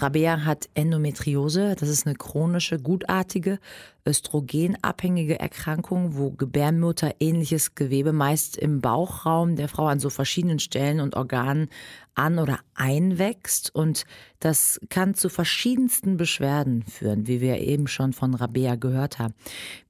Rabea 0.00 0.44
hat 0.44 0.68
Endometriose. 0.74 1.74
Das 1.78 1.88
ist 1.88 2.06
eine 2.06 2.14
chronische, 2.14 2.78
gutartige, 2.78 3.58
östrogenabhängige 4.06 5.38
Erkrankung, 5.40 6.16
wo 6.16 6.30
Gebärmutter 6.30 7.14
ähnliches 7.20 7.74
Gewebe 7.74 8.12
meist 8.12 8.56
im 8.56 8.80
Bauchraum 8.80 9.56
der 9.56 9.68
Frau 9.68 9.86
an 9.86 10.00
so 10.00 10.10
verschiedenen 10.10 10.58
Stellen 10.58 11.00
und 11.00 11.16
Organen 11.16 11.68
an 12.14 12.38
oder 12.38 12.60
einwächst. 12.74 13.74
Und 13.74 14.04
das 14.40 14.80
kann 14.88 15.14
zu 15.14 15.28
verschiedensten 15.28 16.16
Beschwerden 16.16 16.84
führen, 16.84 17.26
wie 17.26 17.40
wir 17.40 17.58
eben 17.58 17.88
schon 17.88 18.12
von 18.12 18.34
Rabea 18.34 18.76
gehört 18.76 19.18
haben. 19.18 19.34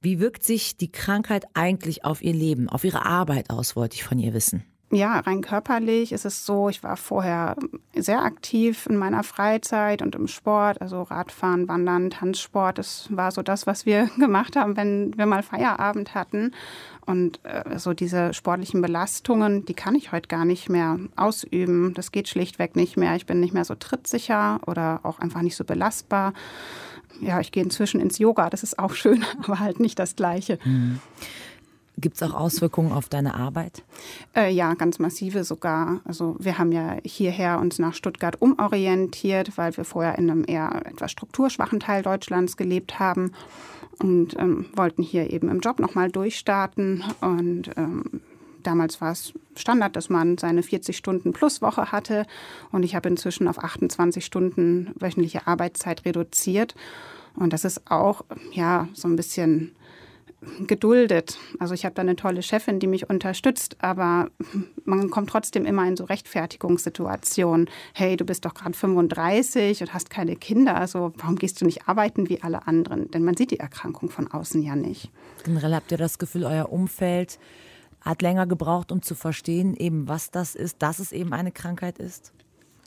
Wie 0.01 0.19
wirkt 0.19 0.43
sich 0.43 0.77
die 0.77 0.91
Krankheit 0.91 1.45
eigentlich 1.53 2.03
auf 2.03 2.21
ihr 2.21 2.33
Leben, 2.33 2.69
auf 2.69 2.83
ihre 2.83 3.05
Arbeit 3.05 3.49
aus, 3.49 3.75
wollte 3.75 3.95
ich 3.95 4.03
von 4.03 4.19
ihr 4.19 4.33
wissen. 4.33 4.63
Ja, 4.91 5.19
rein 5.19 5.41
körperlich 5.41 6.11
ist 6.11 6.25
es 6.25 6.47
so, 6.47 6.67
ich 6.67 6.81
war 6.81 6.97
vorher 6.97 7.55
sehr 7.95 8.23
aktiv 8.23 8.87
in 8.87 8.97
meiner 8.97 9.21
Freizeit 9.21 10.01
und 10.01 10.15
im 10.15 10.27
Sport, 10.27 10.81
also 10.81 11.03
Radfahren, 11.03 11.67
Wandern, 11.67 12.09
Tanzsport. 12.09 12.79
Das 12.79 13.07
war 13.11 13.31
so 13.31 13.43
das, 13.43 13.67
was 13.67 13.85
wir 13.85 14.09
gemacht 14.17 14.55
haben, 14.55 14.75
wenn 14.77 15.15
wir 15.15 15.27
mal 15.27 15.43
Feierabend 15.43 16.15
hatten. 16.15 16.53
Und 17.05 17.39
äh, 17.43 17.77
so 17.77 17.93
diese 17.93 18.33
sportlichen 18.33 18.81
Belastungen, 18.81 19.63
die 19.65 19.75
kann 19.75 19.93
ich 19.93 20.11
heute 20.11 20.27
gar 20.27 20.45
nicht 20.45 20.69
mehr 20.69 20.97
ausüben. 21.15 21.93
Das 21.93 22.11
geht 22.11 22.27
schlichtweg 22.27 22.75
nicht 22.75 22.97
mehr. 22.97 23.15
Ich 23.15 23.27
bin 23.27 23.39
nicht 23.39 23.53
mehr 23.53 23.65
so 23.65 23.75
trittsicher 23.75 24.59
oder 24.65 25.01
auch 25.03 25.19
einfach 25.19 25.43
nicht 25.43 25.55
so 25.55 25.63
belastbar. 25.63 26.33
Ja, 27.21 27.39
ich 27.39 27.51
gehe 27.51 27.63
inzwischen 27.63 27.99
ins 27.99 28.17
Yoga, 28.17 28.49
das 28.49 28.63
ist 28.63 28.79
auch 28.79 28.93
schön, 28.95 29.23
aber 29.43 29.59
halt 29.59 29.79
nicht 29.79 29.99
das 29.99 30.15
Gleiche. 30.15 30.57
Mhm. 30.63 30.99
Gibt 31.99 32.15
es 32.15 32.23
auch 32.23 32.33
Auswirkungen 32.33 32.91
auf 32.91 33.09
deine 33.09 33.33
Arbeit? 33.33 33.83
Äh, 34.35 34.51
ja, 34.53 34.73
ganz 34.75 34.99
massive 34.99 35.43
sogar. 35.43 36.01
Also 36.05 36.35
wir 36.39 36.57
haben 36.57 36.71
ja 36.71 36.97
hierher 37.03 37.59
uns 37.59 37.79
nach 37.79 37.93
Stuttgart 37.93 38.41
umorientiert, 38.41 39.57
weil 39.57 39.75
wir 39.75 39.83
vorher 39.83 40.17
in 40.17 40.29
einem 40.29 40.45
eher 40.47 40.83
etwas 40.85 41.11
strukturschwachen 41.11 41.79
Teil 41.79 42.03
Deutschlands 42.03 42.57
gelebt 42.57 42.99
haben 42.99 43.33
und 43.99 44.37
ähm, 44.39 44.67
wollten 44.75 45.03
hier 45.03 45.31
eben 45.31 45.49
im 45.49 45.59
Job 45.59 45.79
nochmal 45.79 46.09
durchstarten. 46.09 47.03
Und 47.21 47.71
ähm, 47.75 48.21
damals 48.63 49.01
war 49.01 49.11
es 49.11 49.33
Standard, 49.55 49.95
dass 49.95 50.09
man 50.09 50.37
seine 50.37 50.63
40 50.63 50.95
Stunden 50.95 51.33
plus 51.33 51.61
Woche 51.61 51.91
hatte. 51.91 52.25
Und 52.71 52.83
ich 52.83 52.95
habe 52.95 53.09
inzwischen 53.09 53.47
auf 53.47 53.61
28 53.61 54.23
Stunden 54.23 54.91
wöchentliche 54.95 55.47
Arbeitszeit 55.47 56.05
reduziert. 56.05 56.75
Und 57.35 57.53
das 57.53 57.65
ist 57.65 57.89
auch 57.91 58.23
ja 58.51 58.87
so 58.93 59.07
ein 59.07 59.15
bisschen 59.15 59.75
geduldet. 60.67 61.37
Also 61.59 61.73
ich 61.73 61.85
habe 61.85 61.95
da 61.95 62.01
eine 62.01 62.15
tolle 62.15 62.41
Chefin, 62.41 62.79
die 62.79 62.87
mich 62.87 63.09
unterstützt, 63.09 63.75
aber 63.79 64.29
man 64.85 65.09
kommt 65.09 65.29
trotzdem 65.29 65.65
immer 65.65 65.87
in 65.87 65.97
so 65.97 66.05
Rechtfertigungssituationen. 66.05 67.69
Hey, 67.93 68.15
du 68.15 68.25
bist 68.25 68.45
doch 68.45 68.53
gerade 68.53 68.77
35 68.77 69.81
und 69.81 69.93
hast 69.93 70.09
keine 70.09 70.35
Kinder, 70.35 70.75
also 70.75 71.13
warum 71.17 71.35
gehst 71.35 71.59
du 71.61 71.65
nicht 71.65 71.87
arbeiten 71.87 72.29
wie 72.29 72.41
alle 72.41 72.67
anderen? 72.67 73.11
Denn 73.11 73.23
man 73.23 73.35
sieht 73.35 73.51
die 73.51 73.59
Erkrankung 73.59 74.09
von 74.09 74.27
außen 74.27 74.61
ja 74.61 74.75
nicht. 74.75 75.11
Generell 75.43 75.73
habt 75.73 75.91
ihr 75.91 75.97
das 75.97 76.19
Gefühl, 76.19 76.45
euer 76.45 76.71
Umfeld 76.71 77.39
hat 78.01 78.21
länger 78.21 78.47
gebraucht, 78.47 78.91
um 78.91 79.01
zu 79.01 79.15
verstehen, 79.15 79.75
eben 79.75 80.07
was 80.07 80.31
das 80.31 80.55
ist, 80.55 80.81
dass 80.81 80.99
es 80.99 81.11
eben 81.11 81.33
eine 81.33 81.51
Krankheit 81.51 81.99
ist? 81.99 82.31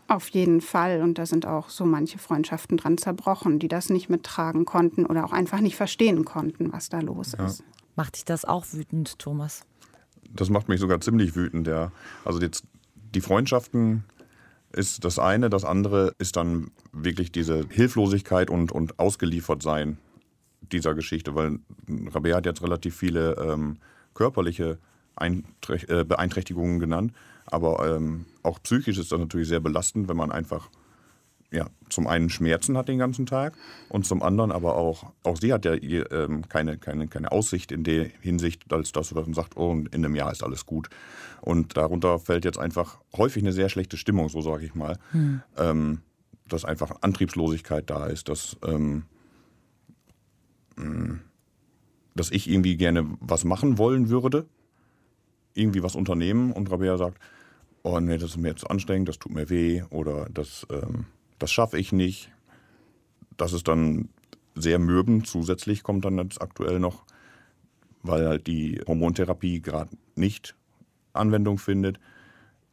Auf 0.09 0.29
jeden 0.29 0.61
Fall. 0.61 1.01
Und 1.01 1.19
da 1.19 1.27
sind 1.27 1.47
auch 1.47 1.71
so 1.71 1.85
manche 1.85 2.19
Freundschaften 2.19 2.77
dran 2.77 2.99
zerbrochen, 2.99 3.59
die 3.59 3.69
das 3.69 3.89
nicht 3.89 4.09
mittragen 4.11 4.65
konnten 4.65 5.07
oder 5.07 5.25
auch 5.25 5.33
einfach 5.33 5.61
nicht 5.61 5.77
verstehen 5.77 6.25
konnten, 6.25 6.73
was 6.73 6.89
da 6.89 7.01
los 7.01 7.33
ja. 7.39 7.47
ist. 7.47 7.65
Macht 7.97 8.17
dich 8.17 8.25
das 8.25 8.45
auch 8.45 8.67
wütend, 8.73 9.19
Thomas? 9.19 9.65
Das 10.35 10.51
macht 10.51 10.69
mich 10.69 10.81
sogar 10.81 11.01
ziemlich 11.01 11.37
wütend, 11.37 11.67
ja. 11.67 11.93
Also 12.25 12.41
jetzt 12.41 12.65
die 13.15 13.21
Freundschaften 13.21 14.05
ist 14.73 15.05
das 15.05 15.19
eine, 15.19 15.51
das 15.51 15.65
andere 15.65 16.15
ist 16.19 16.37
dann 16.37 16.71
wirklich 16.93 17.31
diese 17.33 17.67
Hilflosigkeit 17.69 18.51
und, 18.51 18.73
und 18.73 18.99
Ausgeliefertsein 18.99 19.99
dieser 20.61 20.95
Geschichte, 20.95 21.35
weil 21.35 21.59
Rabea 21.89 22.37
hat 22.37 22.47
jetzt 22.47 22.63
relativ 22.63 22.97
viele 22.97 23.35
ähm, 23.35 23.77
körperliche 24.15 24.79
äh, 25.21 26.05
Beeinträchtigungen 26.05 26.79
genannt. 26.79 27.13
Aber 27.47 27.97
ähm, 27.97 28.27
auch 28.43 28.63
psychisch 28.63 28.99
ist 28.99 29.13
das 29.13 29.19
natürlich 29.19 29.49
sehr 29.49 29.61
belastend, 29.61 30.09
wenn 30.09 30.17
man 30.17 30.33
einfach 30.33 30.69
ja, 31.53 31.67
zum 31.91 32.07
einen 32.07 32.31
Schmerzen 32.31 32.79
hat 32.79 32.89
den 32.89 32.99
ganzen 32.99 33.27
Tag 33.27 33.55
und 33.91 34.07
zum 34.07 34.23
anderen 34.23 34.51
aber 34.51 34.77
auch, 34.77 35.13
auch 35.23 35.37
sie 35.37 35.53
hat 35.53 35.67
ja 35.67 35.75
ähm, 35.75 36.49
keine, 36.49 36.79
keine, 36.79 37.09
keine 37.09 37.31
Aussicht 37.31 37.71
in 37.73 37.85
der 37.85 38.07
Hinsicht, 38.21 38.73
als 38.73 38.93
dass 38.93 39.15
man 39.15 39.35
sagt, 39.35 39.57
oh, 39.57 39.73
in 39.73 39.89
einem 39.93 40.17
Jahr 40.17 40.33
ist 40.33 40.43
alles 40.43 40.65
gut. 40.65 40.89
Und 41.43 41.77
darunter 41.77 42.19
fällt 42.19 42.47
jetzt 42.47 42.59
einfach 42.59 43.01
häufig 43.17 43.43
eine 43.43 43.53
sehr 43.53 43.69
schlechte 43.69 43.99
Stimmung, 43.99 44.31
so 44.31 44.41
sage 44.41 44.65
ich 44.65 44.75
mal. 44.75 44.99
Hm. 45.11 45.43
Ähm, 45.59 46.01
dass 46.49 46.65
einfach 46.65 46.97
Antriebslosigkeit 47.03 47.89
da 47.89 48.07
ist, 48.07 48.29
dass, 48.29 48.57
ähm, 48.67 49.05
mm, 50.77 51.21
dass 52.15 52.31
ich 52.31 52.49
irgendwie 52.49 52.77
gerne 52.77 53.07
was 53.21 53.45
machen 53.45 53.79
wollen 53.79 54.09
würde, 54.09 54.47
irgendwie 55.55 55.83
was 55.83 55.95
unternehmen 55.95 56.53
und 56.53 56.71
Rabea 56.71 56.97
sagt, 56.97 57.19
oh 57.83 57.99
nee, 58.01 58.17
das 58.17 58.31
ist 58.31 58.37
mir 58.37 58.49
jetzt 58.49 58.69
anstrengend, 58.71 59.09
das 59.09 59.19
tut 59.19 59.33
mir 59.33 59.51
weh 59.51 59.83
oder 59.91 60.29
das, 60.33 60.67
ähm, 60.71 61.07
das 61.39 61.51
schaffe 61.51 61.79
ich 61.79 61.93
nicht. 61.93 62.31
Das 63.37 63.53
ist 63.53 63.67
dann 63.69 64.09
sehr 64.55 64.79
mürben. 64.79 65.25
Zusätzlich 65.25 65.83
kommt 65.83 66.05
dann 66.05 66.19
jetzt 66.19 66.41
aktuell 66.41 66.79
noch, 66.79 67.05
weil 68.03 68.27
halt 68.29 68.47
die 68.47 68.81
Hormontherapie 68.87 69.61
gerade 69.61 69.91
nicht 70.15 70.55
Anwendung 71.13 71.59
findet, 71.59 71.99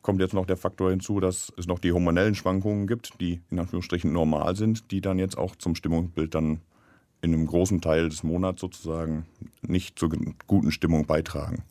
kommt 0.01 0.21
jetzt 0.21 0.33
noch 0.33 0.45
der 0.45 0.57
Faktor 0.57 0.91
hinzu, 0.91 1.19
dass 1.19 1.51
es 1.57 1.67
noch 1.67 1.79
die 1.79 1.91
hormonellen 1.91 2.35
Schwankungen 2.35 2.87
gibt, 2.87 3.19
die 3.19 3.41
in 3.49 3.59
Anführungsstrichen 3.59 4.11
normal 4.11 4.55
sind, 4.55 4.91
die 4.91 5.01
dann 5.01 5.19
jetzt 5.19 5.37
auch 5.37 5.55
zum 5.55 5.75
Stimmungsbild 5.75 6.35
dann 6.35 6.61
in 7.21 7.33
einem 7.33 7.47
großen 7.47 7.81
Teil 7.81 8.07
des 8.07 8.23
Monats 8.23 8.61
sozusagen 8.61 9.25
nicht 9.61 9.99
zur 9.99 10.09
guten 10.47 10.71
Stimmung 10.71 11.05
beitragen. 11.05 11.63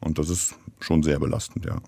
Und 0.00 0.18
das 0.18 0.30
ist 0.30 0.54
schon 0.80 1.02
sehr 1.02 1.18
belastend, 1.18 1.66
ja. 1.66 1.80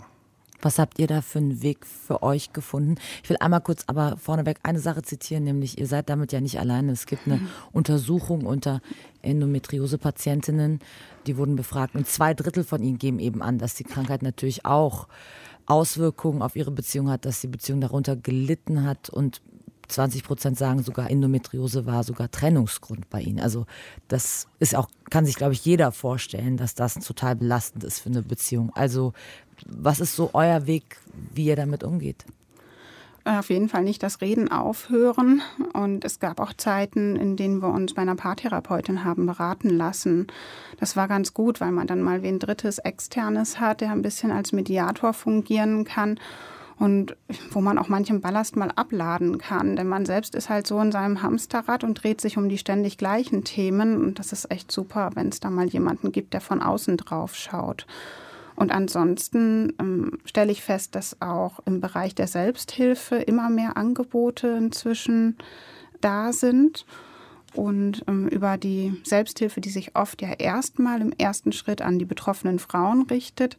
Was 0.62 0.79
habt 0.79 1.01
ihr 1.01 1.09
da 1.09 1.22
für 1.22 1.38
einen 1.38 1.61
Weg 1.62 1.85
für 1.85 2.22
euch 2.22 2.53
gefunden? 2.53 2.94
Ich 3.25 3.29
will 3.29 3.37
einmal 3.40 3.61
kurz 3.61 3.83
aber 3.88 4.16
vorneweg 4.16 4.61
eine 4.62 4.79
Sache 4.79 5.03
zitieren, 5.03 5.42
nämlich 5.42 5.77
ihr 5.77 5.88
seid 5.88 6.09
damit 6.09 6.31
ja 6.31 6.40
nicht 6.40 6.61
alleine. 6.61 6.92
Es 6.92 7.07
gibt 7.07 7.27
eine. 7.27 7.40
Untersuchung 7.72 8.46
unter 8.46 8.81
Endometriose-Patientinnen, 9.22 10.79
die 11.27 11.37
wurden 11.37 11.57
befragt 11.57 11.96
und 11.96 12.07
zwei 12.07 12.33
Drittel 12.33 12.62
von 12.64 12.83
ihnen 12.83 12.98
geben 12.98 13.18
eben 13.18 13.42
an, 13.42 13.59
dass 13.59 13.75
die 13.75 13.85
Krankheit 13.85 14.22
natürlich 14.22 14.64
auch 14.64 15.09
Auswirkungen 15.66 16.42
auf 16.42 16.55
ihre 16.55 16.70
Beziehung 16.70 17.11
hat, 17.11 17.25
dass 17.25 17.40
die 17.40 17.48
Beziehung 17.48 17.81
darunter 17.81 18.14
gelitten 18.14 18.85
hat 18.85 19.11
und 19.11 19.42
20 19.88 20.25
Prozent 20.25 20.59
sagen 20.59 20.83
sogar, 20.83 21.11
Endometriose 21.11 21.87
war 21.87 22.05
sogar 22.05 22.31
Trennungsgrund 22.31 23.09
bei 23.11 23.21
ihnen. 23.21 23.40
Also 23.40 23.66
das 24.09 24.49
ist 24.59 24.75
auch, 24.75 24.88
kann 25.11 25.27
sich, 25.27 25.37
glaube 25.37 25.53
ich, 25.53 25.64
jeder 25.64 25.92
vorstellen, 25.92 26.57
dass 26.57 26.75
das 26.75 26.95
total 26.95 27.37
belastend 27.37 27.85
ist 27.85 28.01
für 28.01 28.11
eine 28.11 28.23
Beziehung. 28.23 28.73
Also 28.75 29.12
was 29.66 30.01
ist 30.01 30.16
so 30.16 30.31
euer 30.33 30.66
Weg, 30.66 30.99
wie 31.35 31.47
ihr 31.47 31.57
damit 31.57 31.85
umgeht? 31.85 32.25
Auf 33.25 33.51
jeden 33.51 33.68
Fall 33.68 33.85
nicht 33.85 34.03
das 34.03 34.21
Reden 34.21 34.51
aufhören. 34.51 35.42
Und 35.75 36.05
es 36.05 36.18
gab 36.18 36.40
auch 36.40 36.53
Zeiten, 36.55 37.14
in 37.14 37.37
denen 37.37 37.62
wir 37.62 37.68
uns 37.68 37.95
bei 37.95 38.03
einer 38.03 38.16
Paartherapeutin 38.16 39.05
haben 39.05 39.27
beraten 39.27 39.71
lassen. 39.71 40.27
Das 40.81 40.97
war 40.97 41.07
ganz 41.07 41.33
gut, 41.33 41.61
weil 41.61 41.71
man 41.71 41.87
dann 41.87 42.03
mal 42.03 42.23
wen 42.23 42.40
Drittes, 42.40 42.79
Externes 42.79 43.61
hat, 43.61 43.81
der 43.81 43.92
ein 43.92 44.03
bisschen 44.03 44.33
als 44.33 44.51
Mediator 44.51 45.12
fungieren 45.12 45.85
kann 45.85 46.18
und 46.83 47.16
wo 47.53 47.61
man 47.61 47.79
auch 47.79 47.88
manchen 47.88 48.21
Ballast 48.21 48.57
mal 48.57 48.73
abladen 48.75 49.38
kann. 49.38 49.77
Denn 49.77 49.87
man 49.87 50.05
selbst 50.05 50.35
ist 50.35 50.49
halt 50.49 50.66
so 50.66 50.81
in 50.81 50.90
seinem 50.90 51.23
Hamsterrad 51.23 51.85
und 51.85 52.03
dreht 52.03 52.21
sich 52.21 52.37
um 52.37 52.49
die 52.49 52.59
ständig 52.59 52.99
gleichen 52.99 53.45
Themen. 53.45 54.03
Und 54.03 54.18
das 54.18 54.33
ist 54.33 54.51
echt 54.51 54.73
super, 54.73 55.11
wenn 55.14 55.29
es 55.29 55.38
da 55.38 55.49
mal 55.49 55.68
jemanden 55.68 56.11
gibt, 56.11 56.35
der 56.35 56.40
von 56.40 56.61
außen 56.61 56.97
drauf 56.97 57.37
schaut. 57.37 57.87
Und 58.57 58.73
ansonsten 58.73 59.75
ähm, 59.79 60.18
stelle 60.25 60.51
ich 60.51 60.61
fest, 60.61 60.97
dass 60.97 61.23
auch 61.23 61.61
im 61.66 61.81
Bereich 61.81 62.16
der 62.16 62.27
Selbsthilfe 62.27 63.14
immer 63.14 63.49
mehr 63.49 63.77
Angebote 63.77 64.49
inzwischen 64.49 65.37
da 66.01 66.33
sind 66.33 66.85
und 67.55 68.05
ähm, 68.09 68.29
über 68.29 68.57
die 68.57 68.95
Selbsthilfe, 69.05 69.61
die 69.61 69.71
sich 69.71 69.95
oft 69.95 70.23
ja 70.23 70.33
erstmal 70.33 71.01
im 71.01 71.12
ersten 71.12 71.53
Schritt 71.53 71.83
an 71.83 71.99
die 71.99 72.05
betroffenen 72.05 72.59
Frauen 72.59 73.03
richtet, 73.03 73.59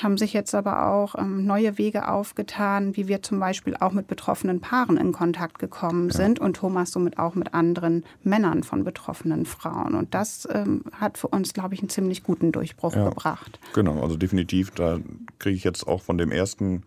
haben 0.00 0.16
sich 0.16 0.32
jetzt 0.32 0.54
aber 0.54 0.86
auch 0.88 1.14
ähm, 1.16 1.44
neue 1.44 1.78
Wege 1.78 2.08
aufgetan, 2.08 2.96
wie 2.96 3.08
wir 3.08 3.22
zum 3.22 3.40
Beispiel 3.40 3.76
auch 3.76 3.92
mit 3.92 4.06
betroffenen 4.06 4.60
Paaren 4.60 4.96
in 4.96 5.12
Kontakt 5.12 5.58
gekommen 5.58 6.08
ja. 6.10 6.16
sind 6.16 6.38
und 6.38 6.56
Thomas 6.56 6.92
somit 6.92 7.18
auch 7.18 7.34
mit 7.34 7.54
anderen 7.54 8.04
Männern 8.22 8.62
von 8.62 8.84
betroffenen 8.84 9.44
Frauen. 9.44 9.94
Und 9.94 10.14
das 10.14 10.48
ähm, 10.52 10.84
hat 10.92 11.18
für 11.18 11.28
uns, 11.28 11.52
glaube 11.52 11.74
ich, 11.74 11.80
einen 11.80 11.88
ziemlich 11.88 12.22
guten 12.22 12.52
Durchbruch 12.52 12.94
ja, 12.94 13.08
gebracht. 13.08 13.58
Genau, 13.74 14.00
also 14.02 14.16
definitiv, 14.16 14.70
da 14.70 14.98
kriege 15.38 15.56
ich 15.56 15.64
jetzt 15.64 15.86
auch 15.86 16.02
von 16.02 16.18
dem 16.18 16.30
ersten 16.30 16.84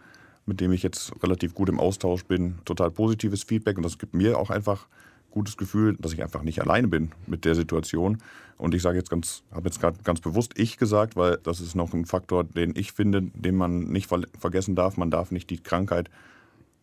mit 0.48 0.62
dem 0.62 0.72
ich 0.72 0.84
jetzt 0.84 1.12
relativ 1.24 1.56
gut 1.56 1.70
im 1.70 1.80
Austausch 1.80 2.24
bin, 2.26 2.60
total 2.66 2.92
positives 2.92 3.42
Feedback 3.42 3.78
und 3.78 3.84
das 3.84 3.98
gibt 3.98 4.14
mir 4.14 4.38
auch 4.38 4.52
einfach 4.52 4.88
gutes 5.36 5.58
Gefühl, 5.58 5.96
dass 6.00 6.14
ich 6.14 6.24
einfach 6.24 6.42
nicht 6.42 6.62
alleine 6.62 6.88
bin 6.88 7.12
mit 7.28 7.46
der 7.46 7.56
Situation. 7.56 8.18
Und 8.58 8.74
ich 8.74 8.82
sage 8.82 8.98
jetzt 8.98 9.10
ganz, 9.10 9.44
habe 9.52 9.68
jetzt 9.68 9.82
gerade 9.82 9.98
ganz 10.04 10.22
bewusst 10.22 10.54
ich 10.58 10.78
gesagt, 10.78 11.18
weil 11.18 11.38
das 11.44 11.60
ist 11.60 11.76
noch 11.76 11.94
ein 11.94 12.06
Faktor, 12.06 12.46
den 12.46 12.74
ich 12.76 12.94
finde, 12.94 13.22
den 13.22 13.56
man 13.56 13.84
nicht 13.84 14.08
ver 14.08 14.22
vergessen 14.40 14.76
darf. 14.76 14.96
Man 14.96 15.12
darf 15.12 15.32
nicht 15.32 15.50
die 15.50 15.62
Krankheit 15.62 16.10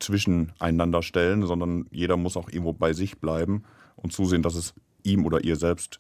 zwischeneinander 0.01 1.03
stellen, 1.03 1.47
sondern 1.47 1.87
jeder 1.91 2.19
muss 2.19 2.37
auch 2.37 2.51
irgendwo 2.51 2.75
bei 2.75 2.93
sich 2.93 3.19
bleiben 3.19 3.65
und 3.97 4.13
zusehen, 4.13 4.43
dass 4.43 4.55
es 4.55 4.75
ihm 5.03 5.25
oder 5.25 5.43
ihr 5.43 5.57
selbst 5.57 5.99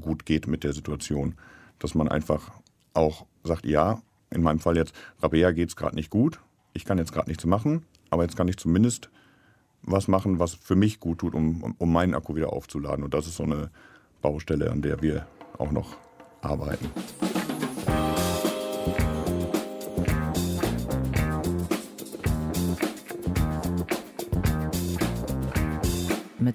gut 0.00 0.26
geht 0.26 0.48
mit 0.48 0.64
der 0.64 0.72
Situation. 0.72 1.36
Dass 1.78 1.94
man 1.94 2.08
einfach 2.08 2.50
auch 2.92 3.24
sagt, 3.44 3.66
ja, 3.66 4.02
in 4.30 4.42
meinem 4.42 4.58
Fall 4.58 4.76
jetzt, 4.76 4.94
Rabea 5.22 5.52
geht 5.52 5.68
es 5.68 5.76
gerade 5.76 5.94
nicht 5.94 6.10
gut, 6.10 6.40
ich 6.72 6.84
kann 6.84 6.98
jetzt 6.98 7.12
gerade 7.12 7.30
nichts 7.30 7.46
machen, 7.46 7.84
aber 8.10 8.24
jetzt 8.24 8.36
kann 8.36 8.48
ich 8.48 8.56
zumindest 8.56 9.10
was 9.90 10.08
machen, 10.08 10.38
was 10.38 10.54
für 10.54 10.76
mich 10.76 11.00
gut 11.00 11.18
tut, 11.18 11.34
um, 11.34 11.74
um 11.78 11.92
meinen 11.92 12.14
Akku 12.14 12.34
wieder 12.34 12.52
aufzuladen. 12.52 13.04
Und 13.04 13.14
das 13.14 13.26
ist 13.26 13.36
so 13.36 13.44
eine 13.44 13.70
Baustelle, 14.22 14.70
an 14.70 14.82
der 14.82 15.02
wir 15.02 15.26
auch 15.58 15.70
noch 15.70 15.96
arbeiten. 16.42 16.90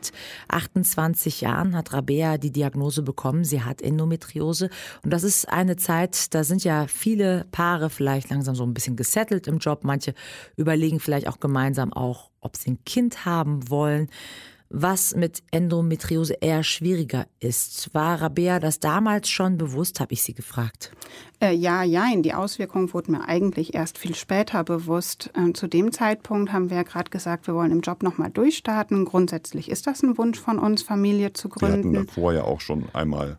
Mit 0.04 0.12
28 0.50 1.40
Jahren 1.40 1.78
hat 1.78 1.94
Rabea 1.94 2.38
die 2.38 2.52
Diagnose 2.52 3.04
bekommen, 3.04 3.46
sie 3.46 3.62
hat 3.62 3.82
Endometriose. 3.82 4.70
Und 5.02 5.14
das 5.14 5.24
ist 5.24 5.48
eine 5.48 5.78
Zeit, 5.78 6.34
da 6.34 6.44
sind 6.44 6.66
ja 6.66 6.88
viele 6.88 7.46
Paare 7.52 7.90
vielleicht 7.90 8.30
langsam 8.30 8.54
so 8.54 8.66
ein 8.66 8.74
bisschen 8.74 8.98
gesettelt 8.98 9.48
im 9.48 9.60
Job. 9.60 9.86
Manche 9.86 10.14
überlegen 10.58 11.00
vielleicht 11.00 11.30
auch 11.30 11.40
gemeinsam 11.40 11.94
auch, 11.94 12.32
ob 12.42 12.58
sie 12.58 12.72
ein 12.72 12.84
Kind 12.84 13.24
haben 13.24 13.70
wollen. 13.70 14.10
Was 14.76 15.16
mit 15.16 15.44
Endometriose 15.52 16.34
eher 16.42 16.64
schwieriger 16.64 17.28
ist. 17.40 17.94
War 17.94 18.20
Rabea 18.20 18.60
das 18.60 18.80
damals 18.80 19.30
schon 19.30 19.60
bewusst, 19.60 20.00
habe 20.00 20.14
ich 20.14 20.24
sie 20.24 20.34
gefragt. 20.34 20.92
Äh, 21.40 21.54
ja, 21.54 21.84
ja, 21.84 22.08
die 22.16 22.34
Auswirkungen 22.34 22.92
wurden 22.92 23.12
mir 23.12 23.28
eigentlich 23.28 23.76
erst 23.76 24.00
viel 24.00 24.16
später 24.16 24.64
bewusst. 24.64 25.30
Ähm, 25.38 25.54
zu 25.54 25.68
dem 25.68 25.92
Zeitpunkt 25.92 26.52
haben 26.52 26.72
wir 26.72 26.78
ja 26.78 26.84
gerade 26.84 27.12
gesagt, 27.12 27.46
wir 27.46 27.54
wollen 27.54 27.72
im 27.72 27.82
Job 27.82 28.02
nochmal 28.02 28.32
durchstarten. 28.32 29.06
Grundsätzlich 29.06 29.70
ist 29.70 29.86
das 29.86 30.02
ein 30.02 30.18
Wunsch 30.18 30.40
von 30.40 30.58
uns, 30.58 30.82
Familie 30.82 31.34
zu 31.34 31.50
gründen. 31.50 31.92
Wir 31.92 32.00
hatten 32.00 32.10
vorher 32.10 32.46
auch 32.46 32.60
schon 32.60 32.86
einmal 32.94 33.38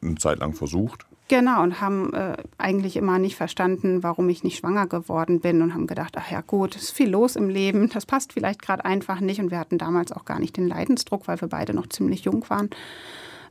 eine 0.00 0.14
Zeit 0.18 0.38
lang 0.38 0.54
versucht. 0.54 1.04
Genau, 1.28 1.62
und 1.62 1.82
haben 1.82 2.14
äh, 2.14 2.38
eigentlich 2.56 2.96
immer 2.96 3.18
nicht 3.18 3.36
verstanden, 3.36 4.02
warum 4.02 4.30
ich 4.30 4.44
nicht 4.44 4.56
schwanger 4.58 4.86
geworden 4.86 5.40
bin 5.40 5.60
und 5.60 5.74
haben 5.74 5.86
gedacht, 5.86 6.14
ach 6.16 6.30
ja 6.30 6.40
gut, 6.40 6.74
es 6.74 6.84
ist 6.84 6.90
viel 6.92 7.10
los 7.10 7.36
im 7.36 7.50
Leben, 7.50 7.90
das 7.90 8.06
passt 8.06 8.32
vielleicht 8.32 8.62
gerade 8.62 8.86
einfach 8.86 9.20
nicht. 9.20 9.38
Und 9.38 9.50
wir 9.50 9.58
hatten 9.58 9.76
damals 9.76 10.10
auch 10.10 10.24
gar 10.24 10.40
nicht 10.40 10.56
den 10.56 10.66
Leidensdruck, 10.66 11.28
weil 11.28 11.38
wir 11.38 11.48
beide 11.48 11.74
noch 11.74 11.86
ziemlich 11.88 12.24
jung 12.24 12.48
waren. 12.48 12.70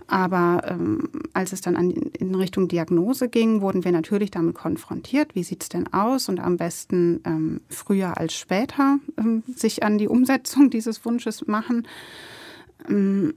Aber 0.07 0.61
ähm, 0.65 1.09
als 1.33 1.51
es 1.51 1.61
dann 1.61 1.75
an, 1.75 1.91
in 1.91 2.33
Richtung 2.33 2.67
Diagnose 2.67 3.27
ging, 3.27 3.61
wurden 3.61 3.83
wir 3.83 3.91
natürlich 3.91 4.31
damit 4.31 4.55
konfrontiert. 4.55 5.35
Wie 5.35 5.43
sieht 5.43 5.61
es 5.61 5.69
denn 5.69 5.93
aus? 5.93 6.29
Und 6.29 6.39
am 6.39 6.57
besten 6.57 7.21
ähm, 7.25 7.61
früher 7.69 8.17
als 8.17 8.33
später 8.33 8.99
ähm, 9.17 9.43
sich 9.53 9.83
an 9.83 9.97
die 9.99 10.07
Umsetzung 10.07 10.69
dieses 10.71 11.05
Wunsches 11.05 11.45
machen. 11.45 11.87
Ähm, 12.89 13.35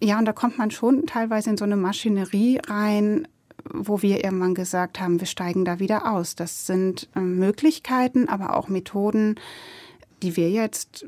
ja, 0.00 0.18
und 0.18 0.24
da 0.24 0.32
kommt 0.32 0.58
man 0.58 0.70
schon 0.70 1.06
teilweise 1.06 1.50
in 1.50 1.56
so 1.56 1.64
eine 1.64 1.76
Maschinerie 1.76 2.60
rein, 2.66 3.26
wo 3.72 4.02
wir 4.02 4.24
irgendwann 4.24 4.54
gesagt 4.54 5.00
haben, 5.00 5.20
wir 5.20 5.26
steigen 5.26 5.64
da 5.64 5.78
wieder 5.78 6.12
aus. 6.12 6.34
Das 6.34 6.66
sind 6.66 7.08
ähm, 7.16 7.38
Möglichkeiten, 7.38 8.28
aber 8.28 8.56
auch 8.56 8.68
Methoden, 8.68 9.36
die 10.22 10.36
wir 10.36 10.50
jetzt 10.50 11.06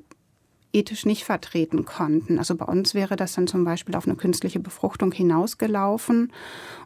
ethisch 0.75 1.07
nicht 1.07 1.25
vertreten 1.25 1.85
konnten. 1.85 2.39
Also 2.39 2.55
bei 2.57 2.65
uns 2.65 2.95
wäre 2.95 3.17
das 3.17 3.35
dann 3.35 3.47
zum 3.47 3.65
Beispiel 3.65 3.95
auf 3.95 4.07
eine 4.07 4.17
künstliche 4.17 4.61
Befruchtung 4.61 5.13
hinausgelaufen. 5.13 6.33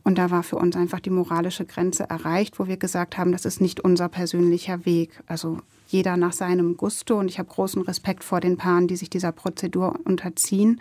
Und 0.05 0.19
da 0.19 0.31
war 0.31 0.43
für 0.43 0.57
uns 0.57 0.77
einfach 0.77 1.01
die 1.01 1.11
moralische 1.11 1.65
Grenze 1.65 2.05
erreicht, 2.09 2.59
wo 2.59 2.67
wir 2.67 2.77
gesagt 2.77 3.19
haben, 3.19 3.33
das 3.33 3.45
ist 3.45 3.61
nicht 3.61 3.81
unser 3.81 4.09
persönlicher 4.09 4.85
Weg. 4.85 5.23
Also 5.27 5.59
jeder 5.89 6.17
nach 6.17 6.33
seinem 6.33 6.77
Gusto. 6.77 7.19
Und 7.19 7.29
ich 7.29 7.39
habe 7.39 7.49
großen 7.49 7.83
Respekt 7.83 8.23
vor 8.23 8.41
den 8.41 8.57
Paaren, 8.57 8.87
die 8.87 8.97
sich 8.97 9.11
dieser 9.11 9.33
Prozedur 9.33 9.99
unterziehen. 10.05 10.81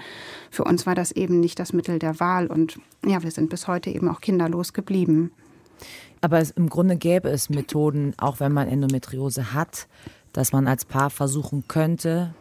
Für 0.52 0.66
uns 0.66 0.86
war 0.86 0.96
das 0.96 1.12
eben 1.12 1.40
nicht 1.40 1.60
das 1.60 1.74
Mittel 1.74 2.00
der 2.00 2.20
Wahl. 2.20 2.48
Und 2.48 2.80
ja, 3.06 3.24
wir 3.24 3.32
sind 3.32 3.50
bis 3.50 3.68
heute 3.68 3.90
eben 3.90 4.10
auch 4.10 4.22
kinderlos 4.22 4.74
geblieben. 4.74 5.32
Aber 6.22 6.40
es, 6.40 6.52
im 6.52 6.70
Grunde 6.70 6.98
gäbe 6.98 7.30
es 7.30 7.50
Methoden, 7.50 8.14
auch 8.18 8.40
wenn 8.40 8.52
man 8.52 8.68
Endometriose 8.68 9.54
hat, 9.54 9.88
dass 10.34 10.52
man 10.52 10.68
als 10.68 10.86
Paar 10.86 11.10
versuchen 11.10 11.64
könnte, 11.68 12.34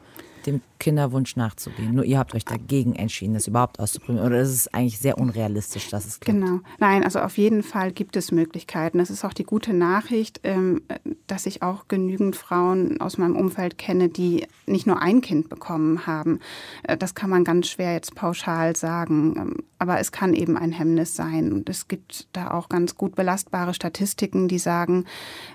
dem 0.47 0.61
Kinderwunsch 0.79 1.37
nachzugehen. 1.37 1.95
Nur 1.95 2.05
ihr 2.05 2.19
habt 2.19 2.35
euch 2.35 2.45
dagegen 2.45 2.95
entschieden, 2.95 3.35
das 3.35 3.47
überhaupt 3.47 3.81
auszuprobieren. 3.81 4.27
Oder 4.27 4.41
ist 4.41 4.51
es 4.51 4.73
eigentlich 4.73 4.99
sehr 4.99 5.19
unrealistisch, 5.19 5.89
dass 5.89 6.07
es 6.07 6.21
klappt? 6.21 6.41
Genau. 6.41 6.61
Nein, 6.79 7.05
also 7.05 7.21
auf 7.21 7.39
jeden 7.39 7.62
Fall 7.62 7.93
gibt 7.93 8.17
es 8.17 8.33
Möglichkeiten. 8.33 8.99
Das 8.99 9.11
ist 9.11 9.25
auch 9.25 9.33
die 9.33 9.45
gute 9.45 9.73
Nachricht, 9.73 10.41
ähm, 10.45 10.83
dass 11.27 11.47
ich 11.47 11.62
auch 11.62 11.89
genügend 11.89 12.37
Frauen 12.37 13.01
aus 13.01 13.19
meinem 13.19 13.37
Umfeld 13.37 13.79
kenne, 13.79 14.09
die 14.09 14.47
nicht 14.67 14.87
nur 14.87 15.01
ein 15.01 15.21
Kind 15.21 15.49
bekommen 15.49 16.07
haben. 16.07 16.41
Äh, 16.83 16.97
das 16.97 17.15
kann 17.15 17.31
man 17.31 17.45
ganz 17.45 17.69
schwer 17.69 17.93
jetzt 17.93 18.15
pauschal 18.15 18.77
sagen. 18.77 19.35
Ähm, 19.37 19.57
aber 19.79 20.01
es 20.01 20.11
kann 20.11 20.35
eben 20.35 20.57
ein 20.57 20.73
Hemmnis 20.73 21.15
sein. 21.15 21.53
Und 21.53 21.69
es 21.69 21.89
gibt 21.89 22.29
da 22.33 22.51
auch 22.51 22.69
ganz 22.69 22.97
gut 22.97 23.15
belastbare 23.15 23.75
Statistiken, 23.75 24.49
die 24.49 24.59
sagen, 24.59 25.05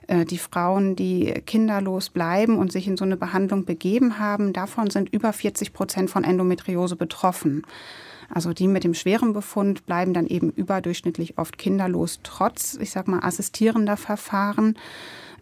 äh, 0.08 0.26
die 0.26 0.38
Frauen, 0.38 0.96
die 0.96 1.34
kinderlos 1.46 2.10
bleiben 2.10 2.58
und 2.58 2.72
sich 2.72 2.88
in 2.88 2.98
so 2.98 3.06
eine 3.06 3.18
Behandlung 3.18 3.66
begeben 3.66 4.20
haben, 4.20 4.54
davon 4.54 4.90
sind 4.90 5.11
über 5.12 5.34
40 5.34 5.74
Prozent 5.74 6.10
von 6.10 6.24
Endometriose 6.24 6.96
betroffen. 6.96 7.64
Also 8.30 8.54
die 8.54 8.68
mit 8.68 8.84
dem 8.84 8.94
schweren 8.94 9.34
Befund 9.34 9.86
bleiben 9.86 10.14
dann 10.14 10.26
eben 10.26 10.52
überdurchschnittlich 10.52 11.38
oft 11.38 11.58
kinderlos, 11.58 12.20
trotz, 12.24 12.78
ich 12.80 12.92
sag 12.92 13.08
mal, 13.08 13.20
assistierender 13.20 13.98
Verfahren. 13.98 14.78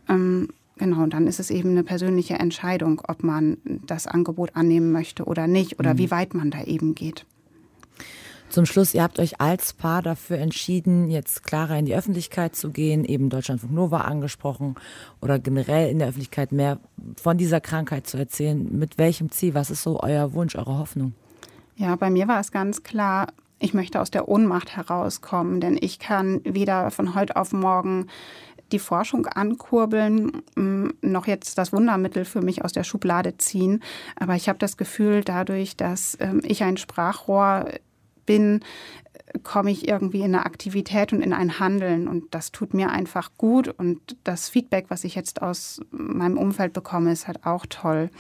Ähm, 0.07 0.49
genau, 0.77 1.03
und 1.03 1.13
dann 1.13 1.27
ist 1.27 1.39
es 1.39 1.51
eben 1.51 1.69
eine 1.69 1.83
persönliche 1.83 2.35
Entscheidung, 2.35 3.01
ob 3.07 3.23
man 3.23 3.57
das 3.85 4.07
Angebot 4.07 4.55
annehmen 4.55 4.91
möchte 4.91 5.25
oder 5.25 5.45
nicht 5.45 5.79
oder 5.79 5.93
mhm. 5.93 5.97
wie 5.99 6.11
weit 6.11 6.33
man 6.33 6.49
da 6.49 6.63
eben 6.63 6.95
geht. 6.95 7.25
Zum 8.49 8.65
Schluss, 8.65 8.95
ihr 8.95 9.03
habt 9.03 9.19
euch 9.19 9.39
als 9.39 9.73
Paar 9.73 10.01
dafür 10.01 10.39
entschieden, 10.39 11.11
jetzt 11.11 11.43
klarer 11.43 11.77
in 11.77 11.85
die 11.85 11.95
Öffentlichkeit 11.95 12.55
zu 12.55 12.71
gehen, 12.71 13.05
eben 13.05 13.29
Deutschlandfunk 13.29 13.71
Nova 13.71 14.01
angesprochen 14.01 14.73
oder 15.21 15.37
generell 15.37 15.91
in 15.91 15.99
der 15.99 16.07
Öffentlichkeit 16.07 16.51
mehr 16.51 16.79
von 17.21 17.37
dieser 17.37 17.61
Krankheit 17.61 18.07
zu 18.07 18.17
erzählen. 18.17 18.67
Mit 18.71 18.97
welchem 18.97 19.29
Ziel? 19.29 19.53
Was 19.53 19.69
ist 19.69 19.83
so 19.83 19.99
euer 20.01 20.33
Wunsch, 20.33 20.55
eure 20.55 20.79
Hoffnung? 20.79 21.13
Ja, 21.75 21.95
bei 21.95 22.09
mir 22.09 22.27
war 22.27 22.39
es 22.39 22.51
ganz 22.51 22.81
klar, 22.81 23.27
ich 23.59 23.75
möchte 23.75 24.01
aus 24.01 24.09
der 24.09 24.27
Ohnmacht 24.27 24.75
herauskommen, 24.75 25.61
denn 25.61 25.77
ich 25.79 25.99
kann 25.99 26.41
weder 26.43 26.89
von 26.89 27.13
heute 27.13 27.35
auf 27.35 27.53
morgen 27.53 28.07
die 28.71 28.79
Forschung 28.79 29.27
ankurbeln, 29.27 30.41
mm, 30.55 30.89
noch 31.01 31.27
jetzt 31.27 31.57
das 31.57 31.71
Wundermittel 31.71 32.25
für 32.25 32.41
mich 32.41 32.63
aus 32.63 32.73
der 32.73 32.83
Schublade 32.83 33.37
ziehen. 33.37 33.83
Aber 34.15 34.35
ich 34.35 34.49
habe 34.49 34.59
das 34.59 34.77
Gefühl, 34.77 35.23
dadurch, 35.23 35.77
dass 35.77 36.17
ähm, 36.19 36.41
ich 36.43 36.63
ein 36.63 36.77
Sprachrohr 36.77 37.65
bin, 38.29 38.59
komme 39.41 39.71
ich 39.71 39.87
irgendwie 39.87 40.19
in 40.19 40.35
eine 40.35 40.45
Aktivität 40.45 41.11
und 41.13 41.21
in 41.21 41.33
ein 41.33 41.59
Handeln. 41.59 42.07
Und 42.07 42.25
das 42.35 42.51
tut 42.51 42.75
mir 42.75 42.91
einfach 42.91 43.31
gut. 43.37 43.67
Und 43.67 44.15
das 44.23 44.49
Feedback, 44.49 44.85
was 44.89 45.03
ich 45.03 45.15
jetzt 45.15 45.41
aus 45.41 45.81
meinem 45.89 46.37
Umfeld 46.37 46.73
bekomme, 46.73 47.11
ist 47.11 47.27
halt 47.27 47.43
auch 47.43 47.65
toll. 47.67 48.11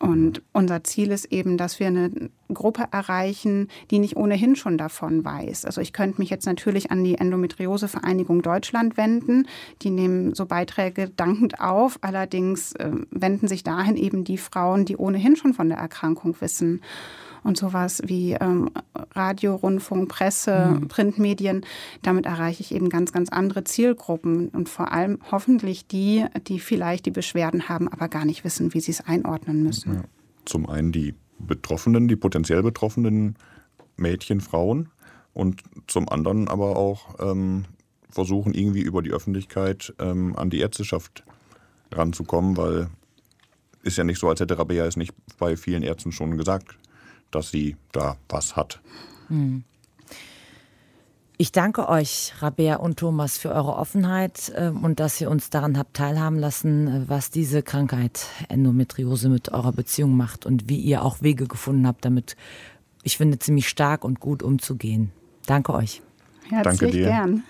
Und 0.00 0.42
unser 0.52 0.84
Ziel 0.84 1.10
ist 1.10 1.26
eben, 1.26 1.56
dass 1.56 1.80
wir 1.80 1.88
eine 1.88 2.30
Gruppe 2.52 2.84
erreichen, 2.92 3.68
die 3.90 3.98
nicht 3.98 4.16
ohnehin 4.16 4.54
schon 4.54 4.78
davon 4.78 5.24
weiß. 5.24 5.64
Also 5.64 5.80
ich 5.80 5.92
könnte 5.92 6.20
mich 6.20 6.30
jetzt 6.30 6.46
natürlich 6.46 6.90
an 6.90 7.02
die 7.02 7.16
Endometriosevereinigung 7.16 8.42
Deutschland 8.42 8.96
wenden. 8.96 9.46
Die 9.82 9.90
nehmen 9.90 10.34
so 10.34 10.46
Beiträge 10.46 11.10
dankend 11.10 11.60
auf. 11.60 11.98
Allerdings 12.00 12.72
äh, 12.74 12.90
wenden 13.10 13.48
sich 13.48 13.64
dahin 13.64 13.96
eben 13.96 14.24
die 14.24 14.38
Frauen, 14.38 14.84
die 14.84 14.96
ohnehin 14.96 15.36
schon 15.36 15.54
von 15.54 15.68
der 15.68 15.78
Erkrankung 15.78 16.36
wissen 16.40 16.80
und 17.48 17.56
sowas 17.56 18.02
wie 18.04 18.34
ähm, 18.34 18.70
Radio, 19.12 19.56
Rundfunk, 19.56 20.08
Presse, 20.10 20.76
mhm. 20.78 20.88
Printmedien. 20.88 21.64
Damit 22.02 22.26
erreiche 22.26 22.60
ich 22.60 22.72
eben 22.72 22.90
ganz, 22.90 23.10
ganz 23.10 23.30
andere 23.30 23.64
Zielgruppen 23.64 24.50
und 24.50 24.68
vor 24.68 24.92
allem 24.92 25.18
hoffentlich 25.32 25.86
die, 25.86 26.26
die 26.46 26.60
vielleicht 26.60 27.06
die 27.06 27.10
Beschwerden 27.10 27.68
haben, 27.70 27.88
aber 27.88 28.08
gar 28.08 28.26
nicht 28.26 28.44
wissen, 28.44 28.74
wie 28.74 28.80
sie 28.80 28.92
es 28.92 29.00
einordnen 29.00 29.62
müssen. 29.62 29.94
Ja. 29.94 30.02
Zum 30.44 30.68
einen 30.68 30.92
die 30.92 31.14
Betroffenen, 31.38 32.06
die 32.06 32.16
potenziell 32.16 32.62
Betroffenen 32.62 33.36
Mädchen, 33.96 34.42
Frauen 34.42 34.90
und 35.32 35.62
zum 35.86 36.08
anderen 36.08 36.48
aber 36.48 36.76
auch 36.76 37.16
ähm, 37.18 37.64
versuchen, 38.10 38.52
irgendwie 38.52 38.82
über 38.82 39.00
die 39.00 39.10
Öffentlichkeit 39.10 39.94
ähm, 39.98 40.36
an 40.36 40.50
die 40.50 40.60
Ärzteschaft 40.60 41.24
ranzukommen, 41.92 42.58
weil 42.58 42.88
ist 43.82 43.96
ja 43.96 44.04
nicht 44.04 44.18
so, 44.18 44.28
als 44.28 44.40
hätte 44.40 44.58
Rabea 44.58 44.84
es 44.84 44.96
nicht 44.96 45.14
bei 45.38 45.56
vielen 45.56 45.82
Ärzten 45.82 46.12
schon 46.12 46.36
gesagt 46.36 46.76
dass 47.30 47.50
sie 47.50 47.76
da 47.92 48.16
was 48.28 48.56
hat. 48.56 48.80
Hm. 49.28 49.64
Ich 51.40 51.52
danke 51.52 51.88
euch, 51.88 52.32
Rabea 52.40 52.76
und 52.76 52.98
Thomas, 52.98 53.38
für 53.38 53.50
eure 53.50 53.76
Offenheit 53.76 54.52
äh, 54.56 54.70
und 54.70 54.98
dass 54.98 55.20
ihr 55.20 55.30
uns 55.30 55.50
daran 55.50 55.78
habt 55.78 55.94
teilhaben 55.94 56.36
lassen, 56.36 56.88
äh, 56.88 57.08
was 57.08 57.30
diese 57.30 57.62
Krankheit 57.62 58.26
Endometriose 58.48 59.28
mit 59.28 59.52
eurer 59.52 59.70
Beziehung 59.70 60.16
macht 60.16 60.46
und 60.46 60.68
wie 60.68 60.80
ihr 60.80 61.04
auch 61.04 61.22
Wege 61.22 61.46
gefunden 61.46 61.86
habt, 61.86 62.04
damit, 62.04 62.34
ich 63.04 63.16
finde, 63.18 63.38
ziemlich 63.38 63.68
stark 63.68 64.02
und 64.02 64.18
gut 64.18 64.42
umzugehen. 64.42 65.12
Danke 65.46 65.74
euch. 65.74 66.02
Herzlich 66.48 66.78
danke 66.80 66.90
dir. 66.90 67.04
gern. 67.04 67.44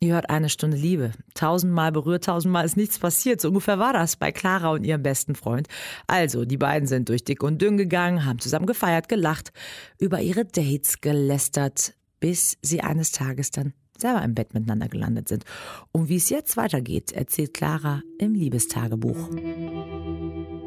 Ihr 0.00 0.14
hört 0.14 0.30
eine 0.30 0.48
Stunde 0.48 0.76
Liebe. 0.76 1.12
Tausendmal 1.34 1.92
berührt, 1.92 2.24
tausendmal 2.24 2.64
ist 2.64 2.76
nichts 2.76 2.98
passiert. 2.98 3.40
So 3.40 3.48
ungefähr 3.48 3.78
war 3.78 3.92
das 3.92 4.16
bei 4.16 4.32
Clara 4.32 4.70
und 4.70 4.84
ihrem 4.84 5.02
besten 5.02 5.34
Freund. 5.34 5.68
Also, 6.06 6.44
die 6.44 6.56
beiden 6.56 6.86
sind 6.86 7.08
durch 7.08 7.24
dick 7.24 7.42
und 7.42 7.60
dünn 7.60 7.76
gegangen, 7.76 8.24
haben 8.24 8.38
zusammen 8.38 8.66
gefeiert, 8.66 9.08
gelacht, 9.08 9.52
über 9.98 10.20
ihre 10.20 10.44
Dates 10.44 11.00
gelästert, 11.00 11.94
bis 12.20 12.56
sie 12.62 12.80
eines 12.80 13.12
Tages 13.12 13.50
dann 13.50 13.72
selber 13.98 14.22
im 14.22 14.34
Bett 14.34 14.54
miteinander 14.54 14.88
gelandet 14.88 15.28
sind. 15.28 15.44
Und 15.92 16.08
wie 16.08 16.16
es 16.16 16.30
jetzt 16.30 16.56
weitergeht, 16.56 17.12
erzählt 17.12 17.54
Clara 17.54 18.02
im 18.18 18.34
Liebestagebuch. 18.34 19.30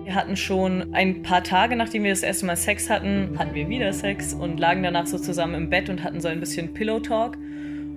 Wir 0.07 0.15
hatten 0.15 0.37
schon 0.37 0.93
ein 0.93 1.21
paar 1.21 1.43
Tage, 1.43 1.75
nachdem 1.75 2.03
wir 2.03 2.11
das 2.11 2.23
erste 2.23 2.45
Mal 2.45 2.55
Sex 2.55 2.89
hatten, 2.89 3.37
hatten 3.37 3.53
wir 3.53 3.67
wieder 3.67 3.91
Sex 3.91 4.33
und 4.33 4.57
lagen 4.57 4.81
danach 4.81 5.05
so 5.05 5.19
zusammen 5.19 5.55
im 5.55 5.69
Bett 5.69 5.89
und 5.89 6.01
hatten 6.01 6.21
so 6.21 6.29
ein 6.29 6.39
bisschen 6.39 6.73
Pillow 6.73 7.01
Talk 7.01 7.37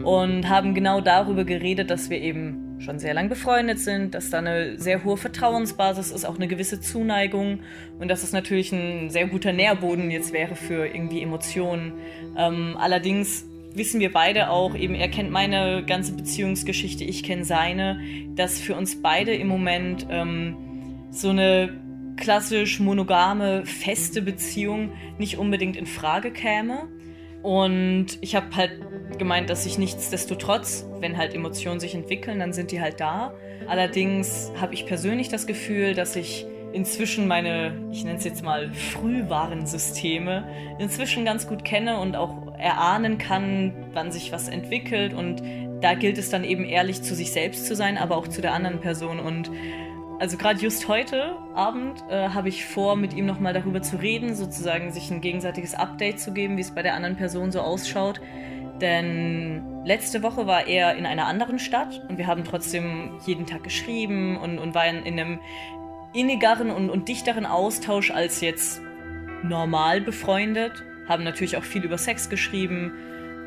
und 0.04 0.48
haben 0.48 0.74
genau 0.74 1.00
darüber 1.00 1.44
geredet, 1.44 1.90
dass 1.90 2.10
wir 2.10 2.20
eben 2.20 2.76
schon 2.80 2.98
sehr 2.98 3.14
lang 3.14 3.28
befreundet 3.28 3.78
sind, 3.78 4.14
dass 4.14 4.30
da 4.30 4.38
eine 4.38 4.78
sehr 4.78 5.04
hohe 5.04 5.16
Vertrauensbasis 5.16 6.10
ist, 6.10 6.24
auch 6.24 6.36
eine 6.36 6.48
gewisse 6.48 6.80
Zuneigung 6.80 7.60
und 7.98 8.08
dass 8.08 8.22
es 8.22 8.32
natürlich 8.32 8.72
ein 8.72 9.10
sehr 9.10 9.26
guter 9.26 9.52
Nährboden 9.52 10.10
jetzt 10.10 10.32
wäre 10.32 10.56
für 10.56 10.86
irgendwie 10.86 11.22
Emotionen. 11.22 11.92
Ähm, 12.36 12.76
allerdings 12.78 13.44
wissen 13.74 14.00
wir 14.00 14.12
beide 14.12 14.50
auch, 14.50 14.74
eben 14.74 14.94
er 14.94 15.08
kennt 15.08 15.30
meine 15.30 15.84
ganze 15.84 16.12
Beziehungsgeschichte, 16.12 17.04
ich 17.04 17.22
kenne 17.22 17.44
seine, 17.44 18.00
dass 18.34 18.58
für 18.58 18.74
uns 18.74 19.00
beide 19.00 19.34
im 19.34 19.48
Moment 19.48 20.06
ähm, 20.10 20.56
so 21.10 21.28
eine 21.28 21.78
klassisch 22.16 22.80
monogame, 22.80 23.64
feste 23.64 24.22
Beziehung 24.22 24.92
nicht 25.18 25.38
unbedingt 25.38 25.76
in 25.76 25.86
Frage 25.86 26.30
käme. 26.30 26.88
Und 27.42 28.18
ich 28.20 28.34
habe 28.34 28.54
halt 28.54 28.72
gemeint, 29.18 29.50
dass 29.50 29.66
ich 29.66 29.78
nichtsdestotrotz, 29.78 30.86
wenn 31.00 31.16
halt 31.16 31.34
Emotionen 31.34 31.80
sich 31.80 31.94
entwickeln, 31.94 32.38
dann 32.38 32.52
sind 32.52 32.70
die 32.70 32.80
halt 32.80 33.00
da. 33.00 33.34
Allerdings 33.66 34.52
habe 34.60 34.74
ich 34.74 34.86
persönlich 34.86 35.28
das 35.28 35.46
Gefühl, 35.46 35.94
dass 35.94 36.16
ich 36.16 36.46
inzwischen 36.72 37.26
meine, 37.26 37.72
ich 37.90 38.04
nenne 38.04 38.18
es 38.18 38.24
jetzt 38.24 38.44
mal 38.44 38.70
Frühwarensysteme, 38.72 40.44
inzwischen 40.78 41.24
ganz 41.24 41.48
gut 41.48 41.64
kenne 41.64 41.98
und 41.98 42.16
auch 42.16 42.54
erahnen 42.58 43.18
kann, 43.18 43.72
wann 43.92 44.12
sich 44.12 44.32
was 44.32 44.48
entwickelt. 44.48 45.14
Und 45.14 45.42
da 45.80 45.94
gilt 45.94 46.18
es 46.18 46.30
dann 46.30 46.44
eben 46.44 46.64
ehrlich 46.64 47.02
zu 47.02 47.14
sich 47.14 47.32
selbst 47.32 47.66
zu 47.66 47.74
sein, 47.74 47.96
aber 47.96 48.16
auch 48.16 48.28
zu 48.28 48.40
der 48.40 48.52
anderen 48.52 48.80
Person. 48.80 49.18
Und 49.18 49.50
also 50.20 50.36
gerade 50.36 50.60
just 50.60 50.86
heute 50.86 51.38
Abend 51.54 52.04
äh, 52.10 52.28
habe 52.28 52.50
ich 52.50 52.66
vor, 52.66 52.94
mit 52.94 53.14
ihm 53.14 53.24
nochmal 53.24 53.54
darüber 53.54 53.80
zu 53.80 53.96
reden, 53.96 54.34
sozusagen 54.34 54.92
sich 54.92 55.10
ein 55.10 55.22
gegenseitiges 55.22 55.74
Update 55.74 56.20
zu 56.20 56.32
geben, 56.32 56.58
wie 56.58 56.60
es 56.60 56.72
bei 56.72 56.82
der 56.82 56.94
anderen 56.94 57.16
Person 57.16 57.50
so 57.50 57.60
ausschaut. 57.60 58.20
Denn 58.82 59.82
letzte 59.86 60.22
Woche 60.22 60.46
war 60.46 60.66
er 60.66 60.94
in 60.96 61.06
einer 61.06 61.26
anderen 61.26 61.58
Stadt 61.58 62.02
und 62.08 62.18
wir 62.18 62.26
haben 62.26 62.44
trotzdem 62.44 63.18
jeden 63.24 63.46
Tag 63.46 63.64
geschrieben 63.64 64.36
und, 64.36 64.58
und 64.58 64.74
waren 64.74 65.04
in 65.04 65.18
einem 65.18 65.40
innigeren 66.12 66.70
und, 66.70 66.90
und 66.90 67.08
dichteren 67.08 67.46
Austausch 67.46 68.10
als 68.10 68.42
jetzt 68.42 68.82
normal 69.42 70.02
befreundet. 70.02 70.84
Haben 71.08 71.24
natürlich 71.24 71.56
auch 71.56 71.64
viel 71.64 71.82
über 71.82 71.96
Sex 71.96 72.28
geschrieben, 72.28 72.92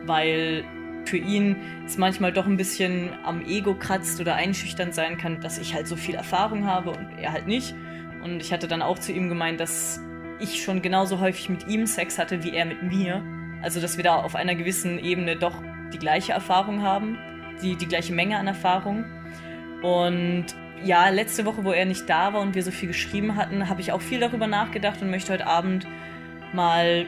weil 0.06 0.66
für 1.06 1.18
ihn 1.18 1.56
es 1.86 1.98
manchmal 1.98 2.32
doch 2.32 2.46
ein 2.46 2.58
bisschen 2.58 3.10
am 3.24 3.46
Ego 3.46 3.76
kratzt 3.76 4.20
oder 4.22 4.36
einschüchternd 4.36 4.94
sein 4.94 5.18
kann, 5.18 5.42
dass 5.42 5.58
ich 5.58 5.74
halt 5.74 5.88
so 5.88 5.96
viel 5.96 6.16
Erfahrung 6.16 6.66
habe 6.66 6.92
und 6.92 7.18
er 7.18 7.32
halt 7.32 7.48
nicht. 7.48 7.76
Und 8.24 8.42
ich 8.42 8.54
hatte 8.54 8.68
dann 8.68 8.82
auch 8.82 9.00
zu 9.00 9.12
ihm 9.12 9.30
gemeint, 9.30 9.60
dass 9.60 10.02
ich 10.40 10.64
schon 10.64 10.82
genauso 10.82 11.20
häufig 11.20 11.50
mit 11.50 11.68
ihm 11.68 11.86
Sex 11.86 12.18
hatte 12.18 12.44
wie 12.44 12.56
er 12.56 12.66
mit 12.66 12.84
mir. 12.84 13.24
Also 13.62 13.80
dass 13.80 13.98
wir 13.98 14.04
da 14.04 14.16
auf 14.16 14.36
einer 14.36 14.56
gewissen 14.56 15.00
Ebene 15.00 15.36
doch 15.36 15.56
die 15.94 16.00
gleiche 16.00 16.34
Erfahrung 16.34 16.82
haben, 16.82 17.18
die, 17.62 17.76
die 17.76 17.88
gleiche 17.88 18.14
Menge 18.14 18.38
an 18.38 18.48
Erfahrung. 18.48 19.06
Und 19.82 20.46
ja, 20.84 21.10
letzte 21.10 21.46
Woche, 21.46 21.64
wo 21.64 21.72
er 21.72 21.86
nicht 21.86 22.10
da 22.10 22.34
war 22.34 22.42
und 22.42 22.56
wir 22.56 22.64
so 22.64 22.72
viel 22.72 22.88
geschrieben 22.88 23.36
hatten, 23.36 23.70
habe 23.70 23.82
ich 23.82 23.92
auch 23.92 24.02
viel 24.02 24.20
darüber 24.20 24.48
nachgedacht 24.48 25.02
und 25.02 25.10
möchte 25.10 25.34
heute 25.34 25.48
Abend 25.48 25.88
mal 26.54 27.06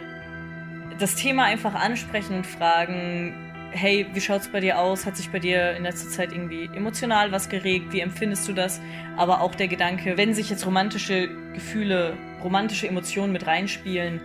das 0.98 1.16
Thema 1.16 1.44
einfach 1.44 1.74
ansprechen 1.74 2.38
und 2.38 2.48
fragen, 2.48 3.45
hey, 3.76 4.08
wie 4.14 4.22
schaut 4.22 4.42
es 4.42 4.48
bei 4.48 4.62
dir 4.62 4.80
aus? 4.80 5.06
Hat 5.06 5.18
sich 5.18 5.30
bei 5.30 5.40
dir 5.40 5.76
in 5.76 5.84
letzter 5.84 6.10
Zeit 6.10 6.32
irgendwie 6.32 6.70
emotional 6.74 7.32
was 7.32 7.50
geregt? 7.50 7.92
Wie 7.92 8.00
empfindest 8.00 8.48
du 8.48 8.54
das? 8.54 8.82
Aber 9.18 9.42
auch 9.42 9.54
der 9.54 9.68
Gedanke, 9.68 10.18
wenn 10.18 10.34
sich 10.34 10.50
jetzt 10.50 10.66
romantische 10.66 11.30
Gefühle, 11.54 12.14
romantische 12.44 12.88
Emotionen 12.88 13.34
mit 13.34 13.46
reinspielen 13.46 14.22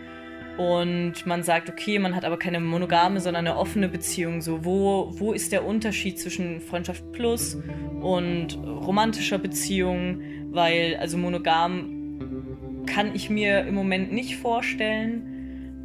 und 0.56 1.26
man 1.26 1.42
sagt, 1.42 1.68
okay, 1.68 1.98
man 1.98 2.14
hat 2.14 2.24
aber 2.24 2.38
keine 2.38 2.60
monogame, 2.60 3.20
sondern 3.20 3.46
eine 3.46 3.56
offene 3.56 3.88
Beziehung, 3.88 4.40
so 4.40 4.64
wo, 4.64 5.10
wo 5.18 5.32
ist 5.32 5.52
der 5.52 5.64
Unterschied 5.64 6.18
zwischen 6.18 6.60
Freundschaft 6.60 7.10
plus 7.12 7.56
und 8.00 8.56
romantischer 8.56 9.38
Beziehung? 9.38 10.20
Weil, 10.52 10.96
also 11.00 11.16
monogam 11.16 12.84
kann 12.86 13.14
ich 13.14 13.30
mir 13.30 13.60
im 13.60 13.74
Moment 13.74 14.12
nicht 14.12 14.36
vorstellen 14.36 15.29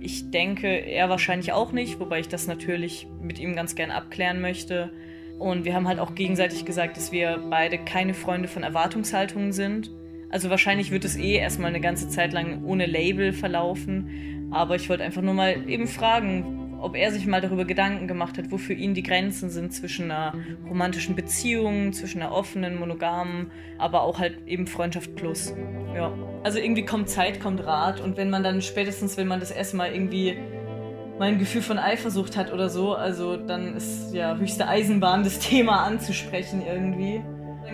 ich 0.06 0.30
denke, 0.30 0.68
er 0.68 1.10
wahrscheinlich 1.10 1.52
auch 1.52 1.72
nicht, 1.72 2.00
wobei 2.00 2.20
ich 2.20 2.30
das 2.30 2.48
natürlich 2.48 3.08
mit 3.22 3.40
ihm 3.40 3.56
ganz 3.56 3.76
gern 3.76 3.90
abklären 3.90 4.40
möchte. 4.40 4.92
Und 5.40 5.66
wir 5.66 5.74
haben 5.74 5.88
halt 5.88 6.00
auch 6.00 6.14
gegenseitig 6.14 6.64
gesagt, 6.64 6.96
dass 6.96 7.12
wir 7.12 7.44
beide 7.50 7.80
keine 7.80 8.14
Freunde 8.14 8.48
von 8.48 8.64
Erwartungshaltungen 8.64 9.52
sind. 9.52 9.92
Also 10.30 10.50
wahrscheinlich 10.50 10.92
wird 10.92 11.06
es 11.06 11.18
eh 11.18 11.36
erstmal 11.36 11.70
eine 11.70 11.82
ganze 11.82 12.08
Zeit 12.08 12.34
lang 12.34 12.64
ohne 12.66 12.86
Label 12.86 13.34
verlaufen. 13.34 14.50
Aber 14.52 14.76
ich 14.76 14.90
wollte 14.90 15.04
einfach 15.04 15.24
nur 15.24 15.34
mal 15.34 15.68
eben 15.68 15.88
fragen, 15.88 16.65
ob 16.86 16.96
er 16.96 17.12
sich 17.12 17.26
mal 17.26 17.42
darüber 17.42 17.66
Gedanken 17.66 18.08
gemacht 18.08 18.38
hat, 18.38 18.52
wo 18.52 18.58
für 18.58 18.74
ihn 18.74 18.94
die 18.94 19.02
Grenzen 19.02 19.50
sind 19.50 19.74
zwischen 19.74 20.12
einer 20.12 20.36
romantischen 20.70 21.16
Beziehung, 21.16 21.94
zwischen 21.94 22.22
einer 22.22 22.32
offenen, 22.32 22.80
monogamen, 22.80 23.52
aber 23.80 24.04
auch 24.04 24.20
halt 24.20 24.38
eben 24.48 24.68
Freundschaft 24.68 25.16
plus. 25.16 25.54
Ja. 25.96 26.14
Also 26.44 26.60
irgendwie 26.60 26.86
kommt 26.86 27.10
Zeit, 27.10 27.42
kommt 27.42 27.66
Rat 27.66 28.00
und 28.00 28.18
wenn 28.18 28.30
man 28.30 28.44
dann 28.44 28.62
spätestens, 28.62 29.18
wenn 29.18 29.28
man 29.28 29.40
das 29.40 29.50
erste 29.50 29.78
Mal 29.78 29.94
irgendwie 29.94 30.38
mal 31.18 31.30
ein 31.30 31.40
Gefühl 31.40 31.64
von 31.64 31.80
Eifersucht 31.80 32.38
hat 32.38 32.54
oder 32.54 32.70
so, 32.70 32.94
also 32.94 33.36
dann 33.36 33.76
ist 33.76 34.14
ja 34.14 34.36
höchste 34.38 34.68
Eisenbahn, 34.68 35.24
das 35.24 35.40
Thema 35.50 35.84
anzusprechen 35.86 36.62
irgendwie. 36.62 37.22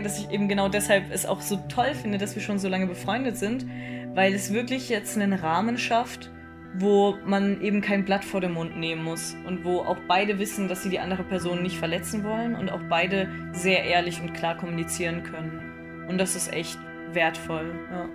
Dass 0.04 0.20
ich 0.20 0.32
eben 0.32 0.48
genau 0.48 0.70
deshalb 0.70 1.12
es 1.12 1.26
auch 1.26 1.42
so 1.42 1.60
toll 1.68 1.94
finde, 2.02 2.18
dass 2.18 2.34
wir 2.36 2.42
schon 2.42 2.60
so 2.60 2.70
lange 2.70 2.88
befreundet 2.88 3.36
sind, 3.36 3.66
weil 4.14 4.34
es 4.34 4.54
wirklich 4.54 4.88
jetzt 4.88 5.18
einen 5.18 5.34
Rahmen 5.34 5.78
schafft, 5.78 6.32
wo 6.74 7.18
man 7.26 7.62
eben 7.62 7.82
kein 7.82 8.06
Blatt 8.06 8.24
vor 8.24 8.42
den 8.42 8.54
Mund 8.54 8.78
nehmen 8.78 9.04
muss 9.04 9.36
und 9.46 9.66
wo 9.66 9.80
auch 9.80 9.98
beide 10.08 10.40
wissen, 10.40 10.68
dass 10.68 10.84
sie 10.84 10.90
die 10.90 11.00
andere 11.00 11.24
Person 11.24 11.62
nicht 11.62 11.78
verletzen 11.78 12.24
wollen 12.24 12.56
und 12.56 12.70
auch 12.70 12.82
beide 12.90 13.28
sehr 13.52 13.84
ehrlich 13.84 14.22
und 14.22 14.34
klar 14.34 14.58
kommunizieren 14.58 15.24
können. 15.24 16.08
Und 16.08 16.18
das 16.18 16.36
ist 16.36 16.52
echt 16.54 16.78
wertvoll. 17.14 17.74
Ja. 17.92 18.10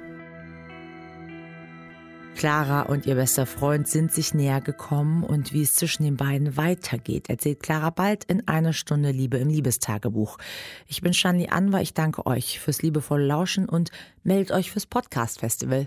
Clara 2.37 2.83
und 2.83 3.07
ihr 3.07 3.15
bester 3.15 3.47
Freund 3.47 3.89
sind 3.89 4.13
sich 4.13 4.35
näher 4.35 4.61
gekommen 4.61 5.25
und 5.25 5.55
wie 5.55 5.63
es 5.63 5.75
zwischen 5.75 6.03
den 6.05 6.17
beiden 6.17 6.59
weitergeht, 6.59 7.31
erzählt 7.31 7.63
Clara 7.63 7.89
bald 7.89 8.25
in 8.25 8.47
einer 8.47 8.75
Stunde 8.75 9.11
Liebe 9.11 9.39
im 9.39 9.49
Liebestagebuch. 9.49 10.37
Ich 10.87 11.01
bin 11.01 11.15
Shani 11.15 11.49
Anwar, 11.49 11.81
ich 11.81 11.95
danke 11.95 12.27
euch 12.27 12.61
fürs 12.61 12.83
liebevolle 12.83 13.25
Lauschen 13.25 13.67
und 13.67 13.91
meldet 14.23 14.53
euch 14.53 14.71
fürs 14.71 14.85
Podcast 14.85 15.41
Festival. 15.41 15.87